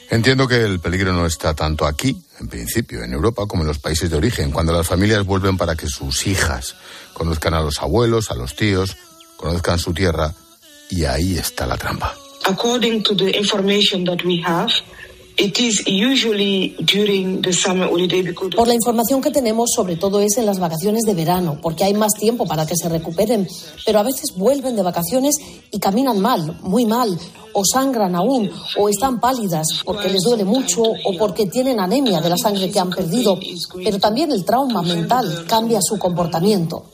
Entiendo 0.10 0.48
que 0.48 0.56
el 0.56 0.80
peligro 0.80 1.12
no 1.12 1.26
está 1.26 1.54
tanto 1.54 1.86
aquí, 1.86 2.16
en 2.40 2.48
principio, 2.48 3.04
en 3.04 3.12
Europa, 3.12 3.46
como 3.46 3.64
en 3.64 3.68
los 3.68 3.80
países 3.80 4.10
de 4.10 4.16
origen, 4.16 4.52
cuando 4.52 4.72
las 4.72 4.88
familias 4.88 5.26
vuelven 5.26 5.58
para 5.58 5.76
que 5.76 5.88
sus 5.88 6.26
hijas 6.28 6.76
conozcan 7.14 7.54
a 7.54 7.62
los 7.62 7.82
abuelos, 7.82 8.32
a 8.32 8.36
los 8.36 8.56
tíos, 8.56 8.96
conozcan 9.36 9.80
su 9.80 9.94
tierra, 9.94 10.34
y 10.90 11.04
ahí 11.04 11.38
está 11.38 11.66
la 11.66 11.78
trampa. 11.78 12.16
Por 18.56 18.67
la 18.67 18.74
información 18.74 19.22
que 19.22 19.29
tenemos, 19.29 19.70
sobre 19.75 19.96
todo 19.96 20.20
es 20.20 20.38
en 20.38 20.48
las 20.48 20.60
vacaciones 20.60 21.03
de 21.03 21.13
verano, 21.13 21.60
porque 21.62 21.84
hay 21.84 21.94
más 21.94 22.13
tiempo 22.13 22.46
para 22.48 22.65
que 22.65 22.75
se 22.75 22.89
recuperen, 22.89 23.48
pero 23.86 24.00
a 24.00 24.03
veces 24.03 24.34
vuelven 24.36 24.75
de 24.75 24.82
vacaciones 24.82 25.36
y 25.72 25.79
caminan 25.79 26.20
mal, 26.20 26.58
muy 26.63 26.86
mal, 26.86 27.17
o 27.53 27.63
sangran 27.63 28.15
aún, 28.15 28.50
o 28.77 28.89
están 28.89 29.20
pálidas 29.20 29.67
porque 29.86 30.10
les 30.10 30.22
duele 30.22 30.44
mucho 30.44 30.82
o 30.82 31.17
porque 31.17 31.46
tienen 31.46 31.79
anemia 31.79 32.20
de 32.20 32.29
la 32.29 32.38
sangre 32.38 32.72
que 32.72 32.79
han 32.79 32.89
perdido, 32.89 33.39
pero 33.84 34.00
también 34.00 34.32
el 34.32 34.44
trauma 34.44 34.82
mental 34.82 35.46
cambia 35.48 35.79
su 35.82 35.98
comportamiento. 36.00 36.86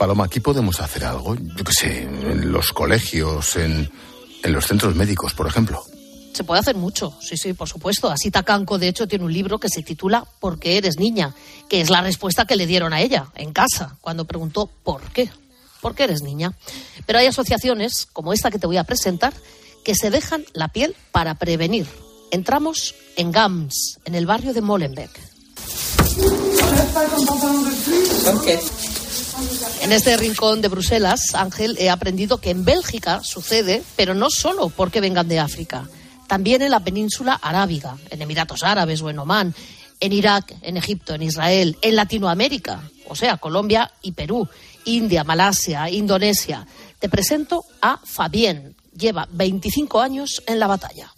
Paloma, 0.00 0.24
aquí 0.24 0.40
podemos 0.40 0.80
hacer 0.80 1.04
algo, 1.04 1.36
yo 1.36 1.62
qué 1.62 1.72
sé, 1.78 2.02
en 2.04 2.50
los 2.50 2.72
colegios, 2.72 3.54
en, 3.56 3.90
en 4.42 4.52
los 4.54 4.64
centros 4.64 4.94
médicos, 4.96 5.34
por 5.34 5.46
ejemplo. 5.46 5.84
Se 6.32 6.42
puede 6.42 6.60
hacer 6.60 6.74
mucho, 6.74 7.14
sí, 7.20 7.36
sí, 7.36 7.52
por 7.52 7.68
supuesto. 7.68 8.10
Así 8.10 8.30
Tacanco, 8.30 8.78
de 8.78 8.88
hecho, 8.88 9.06
tiene 9.06 9.26
un 9.26 9.32
libro 9.34 9.60
que 9.60 9.68
se 9.68 9.82
titula 9.82 10.24
¿Por 10.40 10.58
qué 10.58 10.78
eres 10.78 10.98
niña? 10.98 11.34
que 11.68 11.82
es 11.82 11.90
la 11.90 12.00
respuesta 12.00 12.46
que 12.46 12.56
le 12.56 12.66
dieron 12.66 12.94
a 12.94 13.02
ella 13.02 13.26
en 13.34 13.52
casa 13.52 13.98
cuando 14.00 14.24
preguntó 14.24 14.70
¿por 14.82 15.02
qué? 15.12 15.28
¿Por 15.82 15.94
qué 15.94 16.04
eres 16.04 16.22
niña? 16.22 16.54
Pero 17.04 17.18
hay 17.18 17.26
asociaciones, 17.26 18.08
como 18.10 18.32
esta 18.32 18.50
que 18.50 18.58
te 18.58 18.66
voy 18.66 18.78
a 18.78 18.84
presentar, 18.84 19.34
que 19.84 19.94
se 19.94 20.08
dejan 20.08 20.46
la 20.54 20.68
piel 20.68 20.96
para 21.12 21.34
prevenir. 21.34 21.86
Entramos 22.30 22.94
en 23.16 23.32
GAMS, 23.32 23.98
en 24.06 24.14
el 24.14 24.24
barrio 24.24 24.54
de 24.54 24.62
Molenbeek. 24.62 25.10
En 29.80 29.92
este 29.92 30.16
rincón 30.16 30.60
de 30.60 30.68
Bruselas, 30.68 31.34
Ángel, 31.34 31.76
he 31.78 31.88
aprendido 31.88 32.38
que 32.38 32.50
en 32.50 32.64
Bélgica 32.64 33.22
sucede, 33.24 33.82
pero 33.96 34.14
no 34.14 34.28
solo 34.28 34.68
porque 34.68 35.00
vengan 35.00 35.26
de 35.26 35.40
África, 35.40 35.88
también 36.28 36.60
en 36.60 36.70
la 36.70 36.80
península 36.80 37.32
arábiga, 37.32 37.96
en 38.10 38.20
Emiratos 38.20 38.62
Árabes 38.62 39.00
o 39.00 39.08
en 39.08 39.18
Omán, 39.18 39.54
en 39.98 40.12
Irak, 40.12 40.54
en 40.62 40.76
Egipto, 40.76 41.14
en 41.14 41.22
Israel, 41.22 41.78
en 41.80 41.96
Latinoamérica, 41.96 42.82
o 43.08 43.16
sea, 43.16 43.38
Colombia 43.38 43.90
y 44.02 44.12
Perú, 44.12 44.46
India, 44.84 45.24
Malasia, 45.24 45.88
Indonesia. 45.90 46.66
Te 46.98 47.08
presento 47.08 47.64
a 47.80 47.98
Fabien, 48.04 48.76
lleva 48.96 49.26
25 49.32 50.00
años 50.00 50.42
en 50.46 50.58
la 50.58 50.66
batalla. 50.66 51.10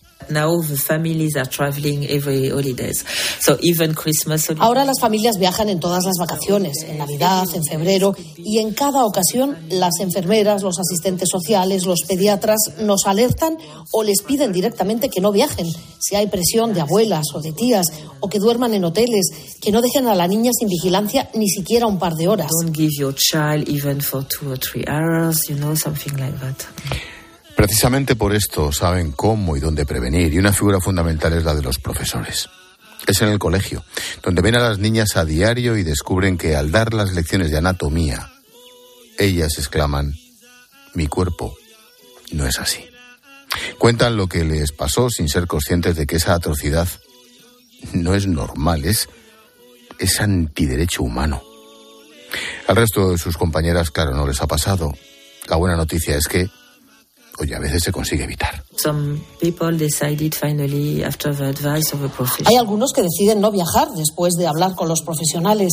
Ahora 4.62 4.84
las 4.84 5.00
familias 5.00 5.38
viajan 5.38 5.68
en 5.68 5.80
todas 5.80 6.04
las 6.04 6.16
vacaciones, 6.18 6.76
en 6.86 6.98
Navidad, 6.98 7.44
en 7.54 7.64
febrero, 7.64 8.14
y 8.36 8.58
en 8.58 8.72
cada 8.72 9.04
ocasión 9.04 9.56
las 9.68 10.00
enfermeras, 10.00 10.62
los 10.62 10.78
asistentes 10.78 11.28
sociales, 11.30 11.84
los 11.84 12.02
pediatras 12.02 12.58
nos 12.80 13.06
alertan 13.06 13.56
o 13.92 14.02
les 14.02 14.22
piden 14.22 14.52
directamente 14.52 15.08
que 15.08 15.20
no 15.20 15.32
viajen, 15.32 15.66
si 16.00 16.16
hay 16.16 16.26
presión 16.26 16.74
de 16.74 16.80
abuelas 16.80 17.26
o 17.34 17.40
de 17.40 17.52
tías, 17.52 17.86
o 18.20 18.28
que 18.28 18.38
duerman 18.38 18.74
en 18.74 18.84
hoteles, 18.84 19.28
que 19.60 19.72
no 19.72 19.80
dejen 19.80 20.06
a 20.06 20.14
la 20.14 20.28
niña 20.28 20.50
sin 20.58 20.68
vigilancia 20.68 21.28
ni 21.34 21.48
siquiera 21.48 21.86
un 21.86 21.98
par 21.98 22.14
de 22.14 22.28
horas. 22.28 22.50
Precisamente 27.56 28.16
por 28.16 28.34
esto 28.34 28.72
saben 28.72 29.12
cómo 29.12 29.56
y 29.56 29.60
dónde 29.60 29.86
prevenir 29.86 30.32
y 30.32 30.38
una 30.38 30.52
figura 30.52 30.80
fundamental 30.80 31.32
es 31.32 31.44
la 31.44 31.54
de 31.54 31.62
los 31.62 31.78
profesores. 31.78 32.48
Es 33.06 33.20
en 33.20 33.28
el 33.28 33.38
colegio, 33.38 33.84
donde 34.22 34.42
ven 34.42 34.56
a 34.56 34.60
las 34.60 34.78
niñas 34.78 35.16
a 35.16 35.24
diario 35.24 35.76
y 35.76 35.82
descubren 35.82 36.38
que 36.38 36.56
al 36.56 36.70
dar 36.70 36.94
las 36.94 37.12
lecciones 37.12 37.50
de 37.50 37.58
anatomía, 37.58 38.32
ellas 39.18 39.58
exclaman, 39.58 40.14
mi 40.94 41.06
cuerpo 41.08 41.56
no 42.32 42.46
es 42.46 42.58
así. 42.58 42.84
Cuentan 43.78 44.16
lo 44.16 44.28
que 44.28 44.44
les 44.44 44.72
pasó 44.72 45.10
sin 45.10 45.28
ser 45.28 45.46
conscientes 45.46 45.96
de 45.96 46.06
que 46.06 46.16
esa 46.16 46.34
atrocidad 46.34 46.88
no 47.92 48.14
es 48.14 48.26
normal, 48.26 48.84
es, 48.84 49.08
es 49.98 50.20
antiderecho 50.20 51.02
humano. 51.02 51.42
Al 52.66 52.76
resto 52.76 53.10
de 53.10 53.18
sus 53.18 53.36
compañeras, 53.36 53.90
claro, 53.90 54.14
no 54.14 54.26
les 54.26 54.40
ha 54.40 54.46
pasado 54.46 54.94
La 55.48 55.56
buena 55.56 55.76
noticia 55.76 56.16
es 56.16 56.28
que, 56.28 56.48
oye, 57.42 57.54
a 57.54 57.60
veces 57.60 57.82
se 57.82 57.92
consigue 57.92 58.24
evitar. 58.24 58.64
Hay 62.48 62.56
algunos 62.56 62.92
que 62.92 63.02
deciden 63.02 63.40
no 63.40 63.50
viajar 63.50 63.88
después 63.96 64.34
de 64.34 64.46
hablar 64.46 64.74
con 64.74 64.88
los 64.88 65.02
profesionales, 65.02 65.72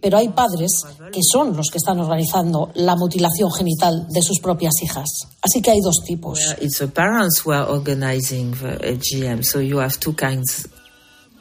pero 0.00 0.16
hay 0.16 0.28
padres 0.28 0.84
que 1.12 1.20
son 1.22 1.56
los 1.56 1.68
que 1.70 1.78
están 1.78 1.98
organizando 1.98 2.70
la 2.74 2.96
mutilación 2.96 3.52
genital 3.52 4.06
de 4.08 4.22
sus 4.22 4.38
propias 4.40 4.74
hijas. 4.82 5.08
Así 5.42 5.60
que 5.60 5.72
hay 5.72 5.80
dos 5.80 5.96
tipos. 6.04 6.40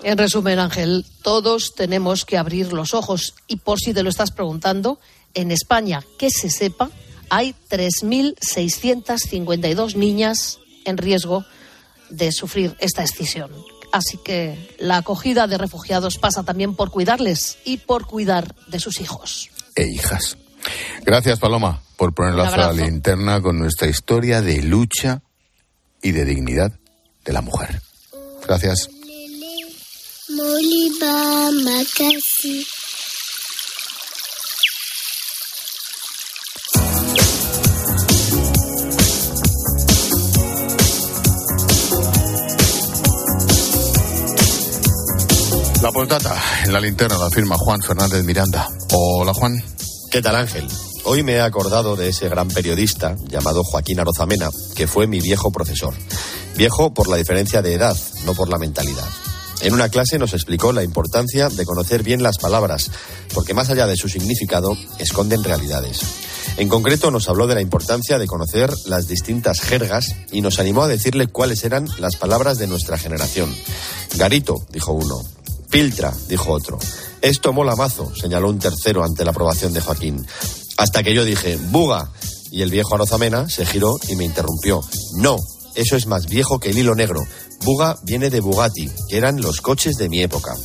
En 0.03 0.17
resumen, 0.17 0.60
Ángel, 0.60 1.05
todos 1.24 1.74
tenemos 1.75 2.25
que 2.25 2.38
abrir 2.38 2.72
los 2.72 2.93
ojos 2.93 3.34
y 3.48 3.57
por 3.57 3.79
si 3.79 3.93
te 3.93 4.03
lo 4.03 4.10
estás 4.10 4.31
preguntando, 4.31 5.00
en 5.34 5.51
España, 5.51 6.03
que 6.17 6.29
se 6.29 6.50
sepa, 6.50 6.89
hay 7.29 7.55
3.652 7.69 9.96
niñas 9.96 10.60
en 10.86 10.98
riesgo 10.98 11.46
de 12.10 12.31
sufrir 12.31 12.75
esta 12.79 13.03
escisión. 13.03 13.51
Así 13.91 14.17
que 14.17 14.75
la 14.79 14.98
acogida 14.98 15.48
de 15.48 15.57
refugiados 15.57 16.17
pasa 16.17 16.43
también 16.43 16.75
por 16.75 16.91
cuidarles 16.91 17.57
y 17.63 17.77
por 17.77 18.05
cuidar 18.05 18.53
de 18.67 18.79
sus 18.79 19.01
hijos. 19.01 19.50
E 19.75 19.88
hijas. 19.88 20.38
Gracias, 21.05 21.39
Paloma, 21.39 21.81
por 21.96 22.13
poner 22.13 22.36
la 22.36 22.55
la 22.55 22.74
linterna 22.74 23.41
con 23.41 23.57
nuestra 23.57 23.88
historia 23.88 24.41
de 24.41 24.62
lucha 24.62 25.22
y 26.01 26.12
de 26.12 26.25
dignidad 26.25 26.74
de 27.24 27.34
la 27.34 27.41
mujer. 27.41 27.81
Gracias. 28.46 28.89
La 45.88 45.94
postdata 45.94 46.36
en 46.65 46.74
la 46.74 46.82
linterna 46.82 47.17
la 47.17 47.29
firma 47.29 47.56
Juan 47.58 47.82
Fernández 47.82 48.22
Miranda. 48.25 48.67
Hola 48.91 49.34
Juan. 49.34 49.53
¿Qué 50.12 50.22
tal 50.22 50.36
Ángel? 50.36 50.67
Hoy 51.06 51.24
me 51.24 51.36
he 51.36 51.39
acordado 51.39 51.96
de 51.96 52.10
ese 52.10 52.27
gran 52.27 52.50
periodista 52.50 53.15
llamado 53.29 53.63
Joaquín 53.63 53.98
Arozamena, 54.01 54.50
que 54.75 54.86
fue 54.86 55.08
mi 55.08 55.22
viejo 55.22 55.50
profesor. 55.50 55.94
Viejo 56.58 56.94
por 56.94 57.08
la 57.08 57.15
diferencia 57.15 57.62
de 57.62 57.74
edad, 57.74 57.96
no 58.25 58.34
por 58.34 58.50
la 58.50 58.58
mentalidad. 58.58 59.08
En 59.62 59.74
una 59.74 59.88
clase 59.88 60.20
nos 60.20 60.34
explicó 60.34 60.74
la 60.74 60.84
importancia 60.84 61.48
de 61.48 61.63
conocer 61.63 62.03
bien 62.03 62.22
las 62.22 62.38
palabras, 62.38 62.91
porque 63.34 63.53
más 63.53 63.70
allá 63.70 63.88
de 63.88 63.96
su 63.96 64.10
significado, 64.10 64.75
esconden 65.00 65.41
realidades. 65.41 66.01
En 66.58 66.67
concreto 66.67 67.12
nos 67.12 67.29
habló 67.29 67.48
de 67.48 67.56
la 67.56 67.62
importancia 67.62 68.20
de 68.20 68.27
conocer 68.27 68.74
las 68.88 69.08
distintas 69.08 69.62
jergas 69.62 70.08
y 70.34 70.41
nos 70.41 70.60
animó 70.60 70.84
a 70.84 70.89
decirle 70.89 71.27
cuáles 71.27 71.63
eran 71.63 71.88
las 71.98 72.17
palabras 72.17 72.58
de 72.58 72.67
nuestra 72.67 72.98
generación. 72.98 73.56
Garito, 74.17 74.56
dijo 74.70 74.91
uno, 74.91 75.22
Filtra, 75.77 76.12
dijo 76.27 76.53
otro. 76.53 76.79
Esto 77.22 77.53
mola 77.53 77.75
mazo, 77.75 78.12
señaló 78.15 78.50
un 78.50 78.57
tercero 78.57 79.03
ante 79.03 79.24
la 79.24 79.29
aprobación 79.29 79.74
de 79.74 79.81
Joaquín. 79.81 80.25
Hasta 80.75 81.03
que 81.03 81.13
yo 81.13 81.24
dije, 81.24 81.55
buga. 81.69 82.10
Y 82.50 82.63
el 82.63 82.72
viejo 82.72 82.96
Arozamena 82.96 83.48
se 83.48 83.63
giró 83.63 83.93
y 84.07 84.15
me 84.15 84.25
interrumpió. 84.25 84.81
No, 85.17 85.38
eso 85.75 85.96
es 85.96 86.07
más 86.07 86.25
viejo 86.25 86.57
que 86.60 86.72
el 86.72 86.79
hilo 86.79 86.96
negro. 86.96 87.22
Buga 87.64 87.98
viene 88.04 88.30
de 88.30 88.40
Bugatti, 88.40 88.90
que 89.10 89.18
eran 89.18 89.42
los 89.42 89.62
coches 89.62 89.96
de 89.98 90.10
mi 90.10 90.22
época. 90.22 90.56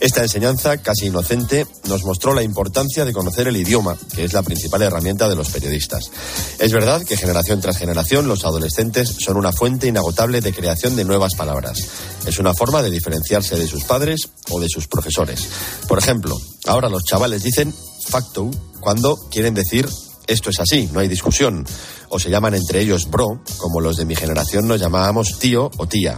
Esta 0.00 0.22
enseñanza, 0.22 0.78
casi 0.78 1.06
inocente, 1.06 1.66
nos 1.86 2.04
mostró 2.04 2.32
la 2.32 2.42
importancia 2.42 3.04
de 3.04 3.12
conocer 3.12 3.48
el 3.48 3.56
idioma, 3.56 3.98
que 4.14 4.24
es 4.24 4.32
la 4.32 4.42
principal 4.42 4.80
herramienta 4.80 5.28
de 5.28 5.36
los 5.36 5.50
periodistas. 5.50 6.10
Es 6.58 6.72
verdad 6.72 7.02
que 7.02 7.18
generación 7.18 7.60
tras 7.60 7.76
generación 7.76 8.26
los 8.26 8.44
adolescentes 8.44 9.16
son 9.18 9.36
una 9.36 9.52
fuente 9.52 9.88
inagotable 9.88 10.40
de 10.40 10.54
creación 10.54 10.96
de 10.96 11.04
nuevas 11.04 11.34
palabras. 11.34 11.78
Es 12.26 12.38
una 12.38 12.54
forma 12.54 12.82
de 12.82 12.90
diferenciarse 12.90 13.56
de 13.56 13.68
sus 13.68 13.84
padres 13.84 14.30
o 14.48 14.58
de 14.58 14.68
sus 14.68 14.88
profesores. 14.88 15.46
Por 15.86 15.98
ejemplo, 15.98 16.38
ahora 16.66 16.88
los 16.88 17.04
chavales 17.04 17.42
dicen 17.42 17.74
facto 18.08 18.50
cuando 18.80 19.16
quieren 19.30 19.54
decir 19.54 19.88
esto 20.30 20.50
es 20.50 20.60
así, 20.60 20.88
no 20.92 21.00
hay 21.00 21.08
discusión. 21.08 21.66
O 22.08 22.18
se 22.18 22.30
llaman 22.30 22.54
entre 22.54 22.80
ellos 22.80 23.10
bro, 23.10 23.42
como 23.58 23.80
los 23.80 23.96
de 23.96 24.04
mi 24.04 24.14
generación 24.14 24.68
nos 24.68 24.80
llamábamos 24.80 25.38
tío 25.38 25.70
o 25.76 25.86
tía. 25.86 26.16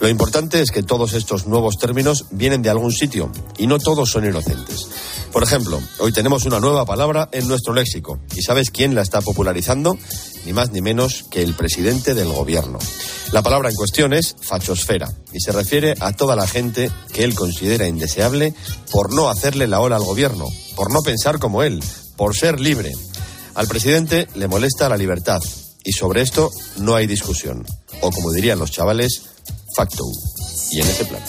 Lo 0.00 0.08
importante 0.08 0.60
es 0.60 0.70
que 0.70 0.82
todos 0.82 1.12
estos 1.12 1.46
nuevos 1.46 1.78
términos 1.78 2.26
vienen 2.30 2.62
de 2.62 2.70
algún 2.70 2.92
sitio 2.92 3.30
y 3.58 3.66
no 3.66 3.78
todos 3.78 4.10
son 4.10 4.24
inocentes. 4.24 4.88
Por 5.32 5.42
ejemplo, 5.42 5.80
hoy 5.98 6.12
tenemos 6.12 6.44
una 6.44 6.60
nueva 6.60 6.84
palabra 6.84 7.28
en 7.32 7.46
nuestro 7.46 7.72
léxico. 7.72 8.18
¿Y 8.34 8.42
sabes 8.42 8.70
quién 8.70 8.94
la 8.94 9.02
está 9.02 9.20
popularizando? 9.20 9.96
Ni 10.44 10.52
más 10.52 10.72
ni 10.72 10.80
menos 10.80 11.24
que 11.30 11.42
el 11.42 11.54
presidente 11.54 12.14
del 12.14 12.32
gobierno. 12.32 12.78
La 13.30 13.42
palabra 13.42 13.70
en 13.70 13.76
cuestión 13.76 14.12
es 14.12 14.34
fachosfera 14.40 15.10
y 15.32 15.40
se 15.40 15.52
refiere 15.52 15.94
a 16.00 16.12
toda 16.12 16.36
la 16.36 16.46
gente 16.46 16.90
que 17.12 17.24
él 17.24 17.34
considera 17.34 17.86
indeseable 17.86 18.54
por 18.90 19.12
no 19.14 19.30
hacerle 19.30 19.68
la 19.68 19.80
ola 19.80 19.96
al 19.96 20.04
gobierno, 20.04 20.46
por 20.74 20.92
no 20.92 21.00
pensar 21.00 21.38
como 21.38 21.62
él, 21.62 21.82
por 22.16 22.36
ser 22.36 22.60
libre. 22.60 22.92
Al 23.54 23.68
presidente 23.68 24.28
le 24.34 24.48
molesta 24.48 24.88
la 24.88 24.96
libertad 24.96 25.40
y 25.84 25.92
sobre 25.92 26.22
esto 26.22 26.50
no 26.78 26.94
hay 26.94 27.06
discusión. 27.06 27.66
O 28.00 28.10
como 28.10 28.32
dirían 28.32 28.58
los 28.58 28.70
chavales, 28.70 29.22
facto. 29.76 30.04
Y 30.70 30.80
en 30.80 30.88
ese 30.88 31.04
plan. 31.04 31.22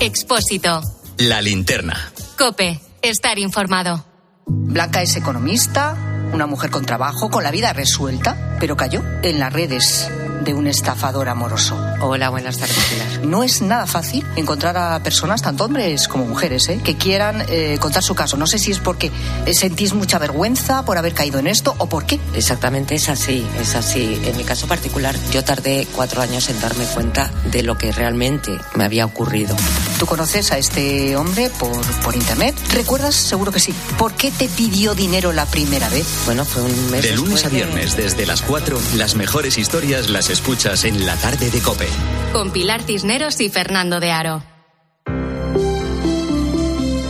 Expósito. 0.00 0.80
La 1.18 1.42
linterna. 1.42 2.12
Cope. 2.38 2.80
Estar 3.02 3.38
informado. 3.38 4.04
Blanca 4.46 5.02
es 5.02 5.16
economista, 5.16 5.96
una 6.32 6.46
mujer 6.46 6.70
con 6.70 6.84
trabajo, 6.84 7.30
con 7.30 7.42
la 7.42 7.50
vida 7.50 7.72
resuelta, 7.72 8.56
pero 8.60 8.76
cayó 8.76 9.02
en 9.22 9.40
las 9.40 9.52
redes 9.52 10.08
de 10.44 10.54
un 10.54 10.66
estafador 10.66 11.28
amoroso. 11.28 11.76
Hola, 12.00 12.28
buenas 12.28 12.58
tardes. 12.58 12.76
No 13.22 13.42
es 13.42 13.62
nada 13.62 13.86
fácil 13.86 14.24
encontrar 14.36 14.76
a 14.76 15.02
personas, 15.02 15.40
tanto 15.40 15.64
hombres 15.64 16.08
como 16.08 16.26
mujeres, 16.26 16.68
¿eh? 16.68 16.80
que 16.84 16.96
quieran 16.96 17.42
eh, 17.48 17.78
contar 17.80 18.02
su 18.02 18.14
caso. 18.14 18.36
No 18.36 18.46
sé 18.46 18.58
si 18.58 18.70
es 18.70 18.80
porque 18.80 19.10
sentís 19.52 19.94
mucha 19.94 20.18
vergüenza 20.18 20.84
por 20.84 20.98
haber 20.98 21.14
caído 21.14 21.38
en 21.38 21.46
esto 21.46 21.74
o 21.78 21.88
por 21.88 22.04
qué. 22.04 22.20
Exactamente, 22.34 22.94
es 22.94 23.08
así, 23.08 23.46
es 23.60 23.74
así. 23.74 24.20
En 24.24 24.36
mi 24.36 24.44
caso 24.44 24.66
particular, 24.66 25.16
yo 25.32 25.42
tardé 25.42 25.86
cuatro 25.94 26.20
años 26.20 26.50
en 26.50 26.60
darme 26.60 26.84
cuenta 26.84 27.30
de 27.50 27.62
lo 27.62 27.78
que 27.78 27.92
realmente 27.92 28.52
me 28.74 28.84
había 28.84 29.06
ocurrido. 29.06 29.56
¿Tú 29.98 30.04
conoces 30.04 30.52
a 30.52 30.58
este 30.58 31.16
hombre 31.16 31.50
por, 31.58 31.80
por 32.02 32.14
internet? 32.14 32.54
¿Recuerdas? 32.74 33.14
Seguro 33.14 33.50
que 33.50 33.60
sí. 33.60 33.72
¿Por 33.98 34.12
qué 34.12 34.30
te 34.30 34.46
pidió 34.48 34.94
dinero 34.94 35.32
la 35.32 35.46
primera 35.46 35.88
vez? 35.88 36.06
Bueno, 36.26 36.44
fue 36.44 36.62
un 36.62 36.90
mes. 36.90 37.02
De 37.02 37.12
lunes 37.12 37.46
a 37.46 37.48
viernes, 37.48 37.96
desde 37.96 38.26
las 38.26 38.42
cuatro, 38.42 38.78
las 38.96 39.14
mejores 39.14 39.56
historias 39.56 40.10
las 40.10 40.28
escuchas 40.28 40.84
en 40.84 41.06
la 41.06 41.16
tarde 41.16 41.50
de 41.50 41.60
Cope. 41.60 41.88
Con 42.32 42.50
Pilar 42.50 42.82
Cisneros 42.82 43.40
y 43.40 43.48
Fernando 43.48 43.98
de 43.98 44.10
Aro. 44.10 44.42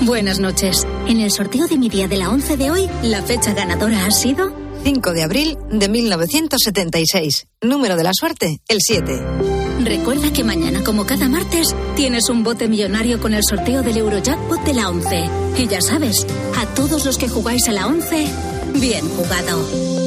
Buenas 0.02 0.38
noches. 0.38 0.86
En 1.08 1.20
el 1.20 1.32
sorteo 1.32 1.66
de 1.66 1.78
mi 1.78 1.88
día 1.88 2.06
de 2.06 2.16
la 2.16 2.30
11 2.30 2.56
de 2.56 2.70
hoy, 2.70 2.88
la 3.02 3.22
fecha 3.22 3.52
ganadora 3.52 4.06
ha 4.06 4.12
sido 4.12 4.52
5 4.84 5.12
de 5.12 5.24
abril 5.24 5.58
de 5.72 5.88
1976. 5.88 7.48
Número 7.62 7.96
de 7.96 8.04
la 8.04 8.12
suerte, 8.14 8.60
el 8.68 8.78
7. 8.80 9.55
Recuerda 9.86 10.32
que 10.32 10.42
mañana, 10.42 10.82
como 10.82 11.06
cada 11.06 11.28
martes, 11.28 11.68
tienes 11.94 12.28
un 12.28 12.42
bote 12.42 12.66
millonario 12.66 13.20
con 13.20 13.34
el 13.34 13.42
sorteo 13.48 13.84
del 13.84 13.98
Eurojackpot 13.98 14.64
de 14.64 14.74
la 14.74 14.90
11. 14.90 15.30
Y 15.58 15.68
ya 15.68 15.80
sabes, 15.80 16.26
a 16.56 16.66
todos 16.74 17.06
los 17.06 17.16
que 17.16 17.28
jugáis 17.28 17.68
a 17.68 17.72
la 17.72 17.86
11, 17.86 18.26
bien 18.80 19.08
jugado. 19.10 20.05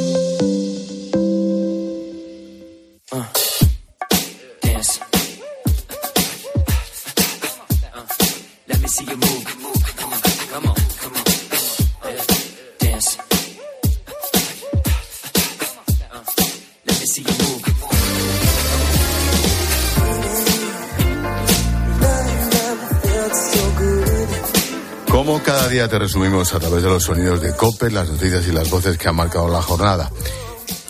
Día 25.70 25.88
te 25.88 26.00
resumimos 26.00 26.54
a 26.54 26.60
través 26.60 26.82
de 26.82 26.90
los 26.90 27.04
sonidos 27.04 27.42
de 27.42 27.56
COPE, 27.56 27.92
las 27.92 28.10
noticias 28.10 28.48
y 28.48 28.52
las 28.52 28.70
voces 28.70 28.98
que 28.98 29.08
han 29.08 29.16
marcado 29.16 29.50
la 29.50 29.62
jornada. 29.62 30.12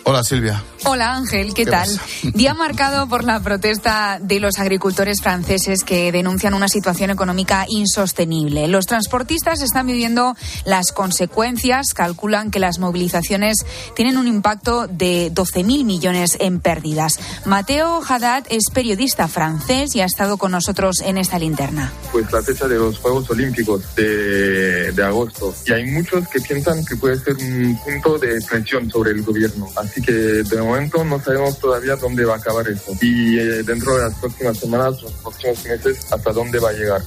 Hola 0.05 0.23
Silvia. 0.23 0.63
Hola 0.85 1.13
Ángel, 1.13 1.53
¿qué, 1.53 1.65
tal? 1.65 1.89
Día 2.33 2.53
marcado 2.53 3.07
por 3.09 3.23
la 3.23 3.41
protesta 3.41 4.17
de 4.21 4.39
los 4.39 4.59
agricultores 4.59 5.21
franceses 5.21 5.83
que 5.83 6.11
denuncian 6.11 6.53
una 6.53 6.69
situación 6.69 7.09
económica 7.09 7.65
insostenible. 7.67 8.67
Los 8.67 8.85
transportistas 8.85 9.61
están 9.61 9.87
viviendo 9.87 10.35
las 10.65 10.91
consecuencias, 10.91 11.93
calculan 11.93 12.49
que 12.49 12.59
las 12.59 12.79
movilizaciones 12.79 13.57
tienen 13.95 14.17
un 14.17 14.27
impacto 14.27 14.87
de 14.87 15.31
12.000 15.33 15.83
millones 15.83 16.37
en 16.39 16.59
pérdidas. 16.59 17.19
Mateo 17.45 18.01
Haddad 18.07 18.45
es 18.49 18.69
periodista 18.73 19.27
francés 19.27 19.95
y 19.95 20.01
ha 20.01 20.05
estado 20.05 20.37
con 20.37 20.51
nosotros 20.51 21.01
en 21.01 21.17
esta 21.17 21.39
linterna. 21.39 21.91
Pues 22.11 22.31
la 22.31 22.41
fecha 22.41 22.67
de 22.67 22.75
los 22.75 22.99
Juegos 22.99 23.29
Olímpicos 23.29 23.83
de, 23.95 24.91
de 24.91 25.03
agosto 25.03 25.53
y 25.65 25.73
hay 25.73 25.85
muchos 25.91 26.27
que 26.29 26.39
piensan 26.39 26.85
que 26.85 26.95
puede 26.95 27.17
ser 27.19 27.35
un 27.35 27.77
punto 27.83 28.17
de 28.17 28.39
presión 28.41 28.89
sobre 28.89 29.11
el 29.11 29.23
gobierno. 29.23 29.69
Así 29.75 30.01
que 30.01 30.11
de 30.11 30.68
momento 30.69 31.03
no 31.03 31.19
sabemos 31.21 31.59
todavía 31.59 31.95
dónde 31.95 32.25
va 32.25 32.35
a 32.35 32.37
acabar 32.37 32.67
eso. 32.67 32.93
Y 33.01 33.37
eh, 33.37 33.63
dentro 33.63 33.95
de 33.95 34.03
las 34.03 34.15
próximas 34.15 34.57
semanas, 34.57 35.01
los 35.01 35.11
próximos 35.13 35.63
meses, 35.65 36.11
hasta 36.11 36.31
dónde 36.31 36.59
va 36.59 36.69
a 36.69 36.73
llegar. 36.73 37.01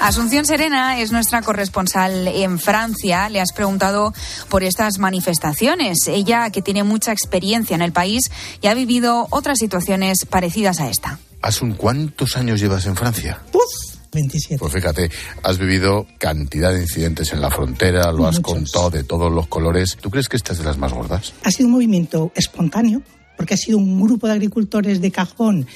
Asunción 0.00 0.46
Serena 0.46 0.98
es 0.98 1.12
nuestra 1.12 1.42
corresponsal 1.42 2.26
en 2.28 2.58
Francia. 2.58 3.28
Le 3.28 3.38
has 3.40 3.52
preguntado 3.52 4.14
por 4.48 4.64
estas 4.64 4.98
manifestaciones. 4.98 6.08
Ella, 6.08 6.48
que 6.50 6.62
tiene 6.62 6.84
mucha 6.84 7.12
experiencia 7.12 7.74
en 7.74 7.82
el 7.82 7.92
país 7.92 8.30
y 8.62 8.68
ha 8.68 8.74
vivido 8.74 9.26
otras 9.30 9.58
situaciones 9.58 10.24
parecidas 10.24 10.80
a 10.80 10.88
esta. 10.88 11.18
¿Asun 11.42 11.74
cuántos 11.74 12.36
años 12.36 12.60
llevas 12.60 12.86
en 12.86 12.96
Francia? 12.96 13.40
27. 14.12 14.58
Pues 14.58 14.72
fíjate, 14.72 15.10
has 15.42 15.58
vivido 15.58 16.06
cantidad 16.18 16.72
de 16.72 16.82
incidentes 16.82 17.32
en 17.32 17.40
la 17.40 17.50
frontera, 17.50 18.12
lo 18.12 18.26
has 18.26 18.40
contado 18.40 18.90
de 18.90 19.04
todos 19.04 19.32
los 19.32 19.46
colores. 19.46 19.96
¿Tú 20.00 20.10
crees 20.10 20.28
que 20.28 20.36
esta 20.36 20.52
es 20.52 20.58
de 20.58 20.64
las 20.64 20.78
más 20.78 20.92
gordas? 20.92 21.32
Ha 21.42 21.50
sido 21.50 21.66
un 21.66 21.72
movimiento 21.72 22.32
espontáneo, 22.34 23.02
porque 23.36 23.54
ha 23.54 23.56
sido 23.56 23.78
un 23.78 24.00
grupo 24.00 24.26
de 24.26 24.34
agricultores 24.34 25.00
de 25.00 25.10
cajón 25.10 25.66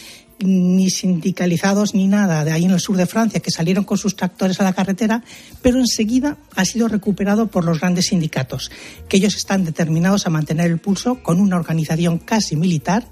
ni 0.40 0.90
sindicalizados 0.90 1.94
ni 1.94 2.08
nada 2.08 2.44
de 2.44 2.52
ahí 2.52 2.64
en 2.64 2.72
el 2.72 2.80
sur 2.80 2.96
de 2.96 3.06
Francia 3.06 3.40
que 3.40 3.50
salieron 3.50 3.84
con 3.84 3.98
sus 3.98 4.16
tractores 4.16 4.60
a 4.60 4.64
la 4.64 4.72
carretera, 4.72 5.22
pero 5.62 5.78
enseguida 5.78 6.36
ha 6.56 6.64
sido 6.64 6.88
recuperado 6.88 7.46
por 7.46 7.64
los 7.64 7.80
grandes 7.80 8.06
sindicatos, 8.06 8.70
que 9.08 9.16
ellos 9.16 9.36
están 9.36 9.64
determinados 9.64 10.26
a 10.26 10.30
mantener 10.30 10.70
el 10.70 10.78
pulso 10.78 11.22
con 11.22 11.40
una 11.40 11.56
organización 11.56 12.18
casi 12.18 12.56
militar 12.56 13.06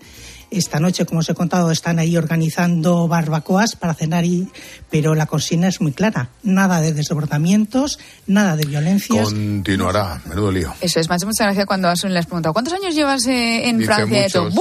esta 0.53 0.81
noche, 0.81 1.07
como 1.07 1.21
os 1.21 1.29
he 1.29 1.35
contado, 1.35 1.71
están 1.71 1.99
ahí 1.99 2.17
organizando 2.17 3.09
barbacoas 3.09 3.77
para 3.77 3.95
cenar, 3.95 4.25
y, 4.25 4.49
pero 4.91 5.15
la 5.15 5.27
consigna 5.27 5.69
es 5.69 5.81
muy 5.81 5.93
clara. 5.93 6.31
Nada 6.43 6.81
de 6.81 6.93
desbordamientos, 6.93 7.99
nada 8.27 8.57
de 8.57 8.67
violencias. 8.67 9.25
Continuará, 9.25 10.21
menudo 10.27 10.53
lío. 10.53 10.75
Eso 10.81 11.01
es, 11.01 11.09
me 11.09 11.17
hace 11.17 11.27
mucha 11.27 11.45
gracia 11.45 11.67
cuando 11.67 11.89
Asun 11.89 12.15
les 12.15 12.27
pregunta, 12.27 12.53
¿cuántos 12.53 12.75
años 12.75 12.95
llevas 12.95 13.27
eh, 13.27 13.69
en 13.69 13.79
Dice 13.79 13.93
Francia? 13.93 14.41
muchos. 14.43 14.55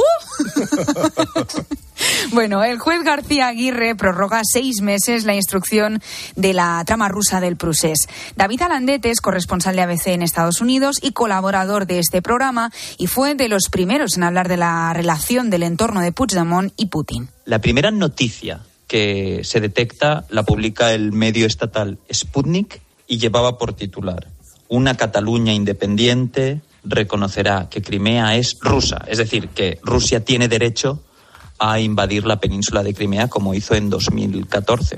Bueno, 2.32 2.63
el 2.63 2.80
juez 2.80 3.04
García 3.04 3.47
Aguirre 3.47 3.95
prorroga 3.95 4.41
seis 4.43 4.82
meses 4.82 5.26
la 5.26 5.36
instrucción 5.36 6.02
de 6.36 6.54
la 6.54 6.84
trama 6.86 7.10
rusa 7.10 7.39
del 7.39 7.58
Prusés. 7.58 8.08
David 8.36 8.62
Alandete 8.62 9.10
es 9.10 9.21
corresponsal 9.21 9.76
de 9.76 9.82
ABC 9.82 10.08
en 10.08 10.21
Estados 10.21 10.62
Unidos 10.62 10.97
y 11.02 11.12
colaborador 11.12 11.88
de 11.88 12.00
este 12.00 12.21
programa 12.21 12.71
y 12.97 13.08
fue 13.08 13.36
de 13.36 13.50
los 13.50 13.69
primeros 13.69 14.17
en 14.17 14.24
hablar 14.24 14.47
de 14.47 14.58
la 14.58 14.93
relación 14.93 15.50
del 15.50 15.63
entorno 15.63 16.02
de 16.02 16.12
Puigdemont 16.12 16.74
y 16.78 16.88
Putin. 16.88 17.30
La 17.45 17.60
primera 17.60 17.91
noticia 17.91 18.62
que 18.88 19.41
se 19.43 19.62
detecta 19.62 20.26
la 20.30 20.43
publica 20.43 20.93
el 20.93 21.12
medio 21.12 21.45
estatal 21.45 21.97
Sputnik 22.12 22.82
y 23.08 23.17
llevaba 23.17 23.58
por 23.58 23.74
titular 23.74 24.28
Una 24.67 24.95
Cataluña 24.95 25.54
independiente 25.54 26.62
reconocerá 26.84 27.69
que 27.69 27.82
Crimea 27.82 28.36
es 28.38 28.58
rusa, 28.60 29.04
es 29.08 29.17
decir, 29.17 29.50
que 29.50 29.80
Rusia 29.84 30.26
tiene 30.26 30.47
derecho 30.47 31.04
a 31.62 31.80
invadir 31.80 32.26
la 32.26 32.39
península 32.39 32.82
de 32.82 32.95
Crimea 32.95 33.28
como 33.28 33.54
hizo 33.54 33.76
en 33.76 33.91
2014. 33.91 34.97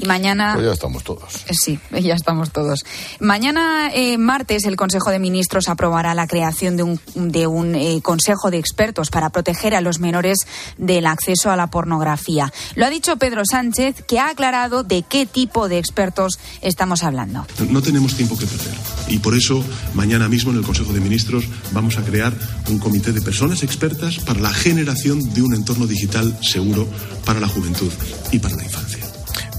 Y 0.00 0.06
mañana. 0.06 0.54
Pues 0.54 0.66
ya 0.66 0.72
estamos 0.72 1.04
todos. 1.04 1.34
Eh, 1.46 1.52
Sí, 1.60 1.78
ya 2.02 2.14
estamos 2.14 2.50
todos. 2.50 2.84
Mañana, 3.20 3.90
eh, 3.92 4.16
martes, 4.18 4.64
el 4.64 4.76
Consejo 4.76 5.10
de 5.10 5.18
Ministros 5.18 5.68
aprobará 5.68 6.14
la 6.14 6.26
creación 6.26 6.76
de 6.76 6.82
un, 6.82 7.00
de 7.14 7.46
un 7.46 7.74
eh, 7.74 8.00
Consejo 8.02 8.50
de 8.50 8.58
Expertos 8.58 9.10
para 9.10 9.30
proteger 9.30 9.74
a 9.74 9.80
los 9.80 10.00
menores 10.00 10.38
del 10.78 11.06
acceso 11.06 11.50
a 11.50 11.56
la 11.56 11.66
pornografía. 11.66 12.52
Lo 12.76 12.86
ha 12.86 12.90
dicho 12.90 13.16
Pedro 13.16 13.42
Sánchez, 13.44 14.02
que 14.06 14.18
ha 14.18 14.30
aclarado 14.30 14.82
de 14.84 15.02
qué 15.02 15.26
tipo 15.26 15.68
de 15.68 15.78
expertos 15.78 16.38
estamos 16.62 17.02
hablando. 17.02 17.46
No 17.68 17.82
tenemos 17.82 18.14
tiempo 18.16 18.38
que 18.38 18.46
perder. 18.46 18.74
Y 19.08 19.18
por 19.18 19.36
eso, 19.36 19.62
mañana 19.94 20.28
mismo 20.28 20.50
en 20.50 20.58
el 20.58 20.64
Consejo 20.64 20.92
de 20.92 21.00
Ministros 21.00 21.44
vamos 21.72 21.98
a 21.98 22.02
crear 22.02 22.32
un 22.68 22.78
comité 22.78 23.12
de 23.12 23.20
personas 23.20 23.62
expertas 23.62 24.18
para 24.18 24.40
la 24.40 24.52
generación 24.52 25.34
de 25.34 25.42
un 25.42 25.54
entorno 25.54 25.86
digital 25.86 26.38
seguro 26.42 26.86
para 27.24 27.40
la 27.40 27.48
juventud 27.48 27.92
y 28.32 28.38
para 28.38 28.56
la 28.56 28.64
infancia. 28.64 29.09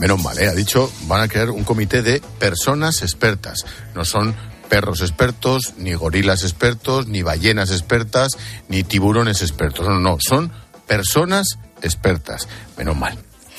Menos 0.01 0.19
mal, 0.23 0.35
¿eh? 0.39 0.47
ha 0.47 0.53
dicho, 0.55 0.91
van 1.05 1.21
a 1.21 1.27
crear 1.27 1.51
un 1.51 1.63
comité 1.63 2.01
de 2.01 2.23
personas 2.39 3.03
expertas. 3.03 3.67
No 3.93 4.03
son 4.03 4.35
perros 4.67 5.01
expertos, 5.01 5.75
ni 5.77 5.93
gorilas 5.93 6.41
expertos, 6.41 7.05
ni 7.05 7.21
ballenas 7.21 7.69
expertas, 7.69 8.31
ni 8.67 8.83
tiburones 8.83 9.43
expertos. 9.43 9.87
No, 9.87 9.99
no, 9.99 10.17
son 10.19 10.51
personas 10.87 11.59
expertas. 11.83 12.47
Menos 12.79 12.97
mal. 12.97 13.15